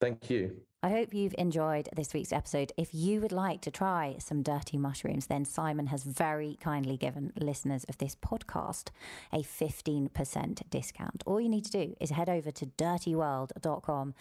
[0.00, 0.62] Thank you.
[0.80, 2.72] I hope you've enjoyed this week's episode.
[2.76, 7.32] If you would like to try some Dirtea mushrooms, then Simon has very kindly given
[7.36, 8.90] listeners of this podcast
[9.32, 11.24] a 15% discount.
[11.26, 14.14] All you need to do is head over to dirteaworld.com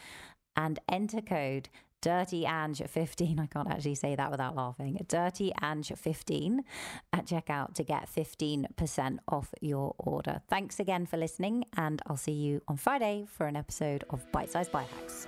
[0.56, 1.70] and enter code
[2.02, 3.40] Dirtea Ange 15.
[3.40, 4.98] I can't actually say that without laughing.
[5.08, 6.64] Dirtea Ange 15
[7.14, 10.42] at checkout to get 15% off your order.
[10.48, 14.50] Thanks again for listening, and I'll see you on Friday for an episode of Bite
[14.50, 15.28] Size Biohacks.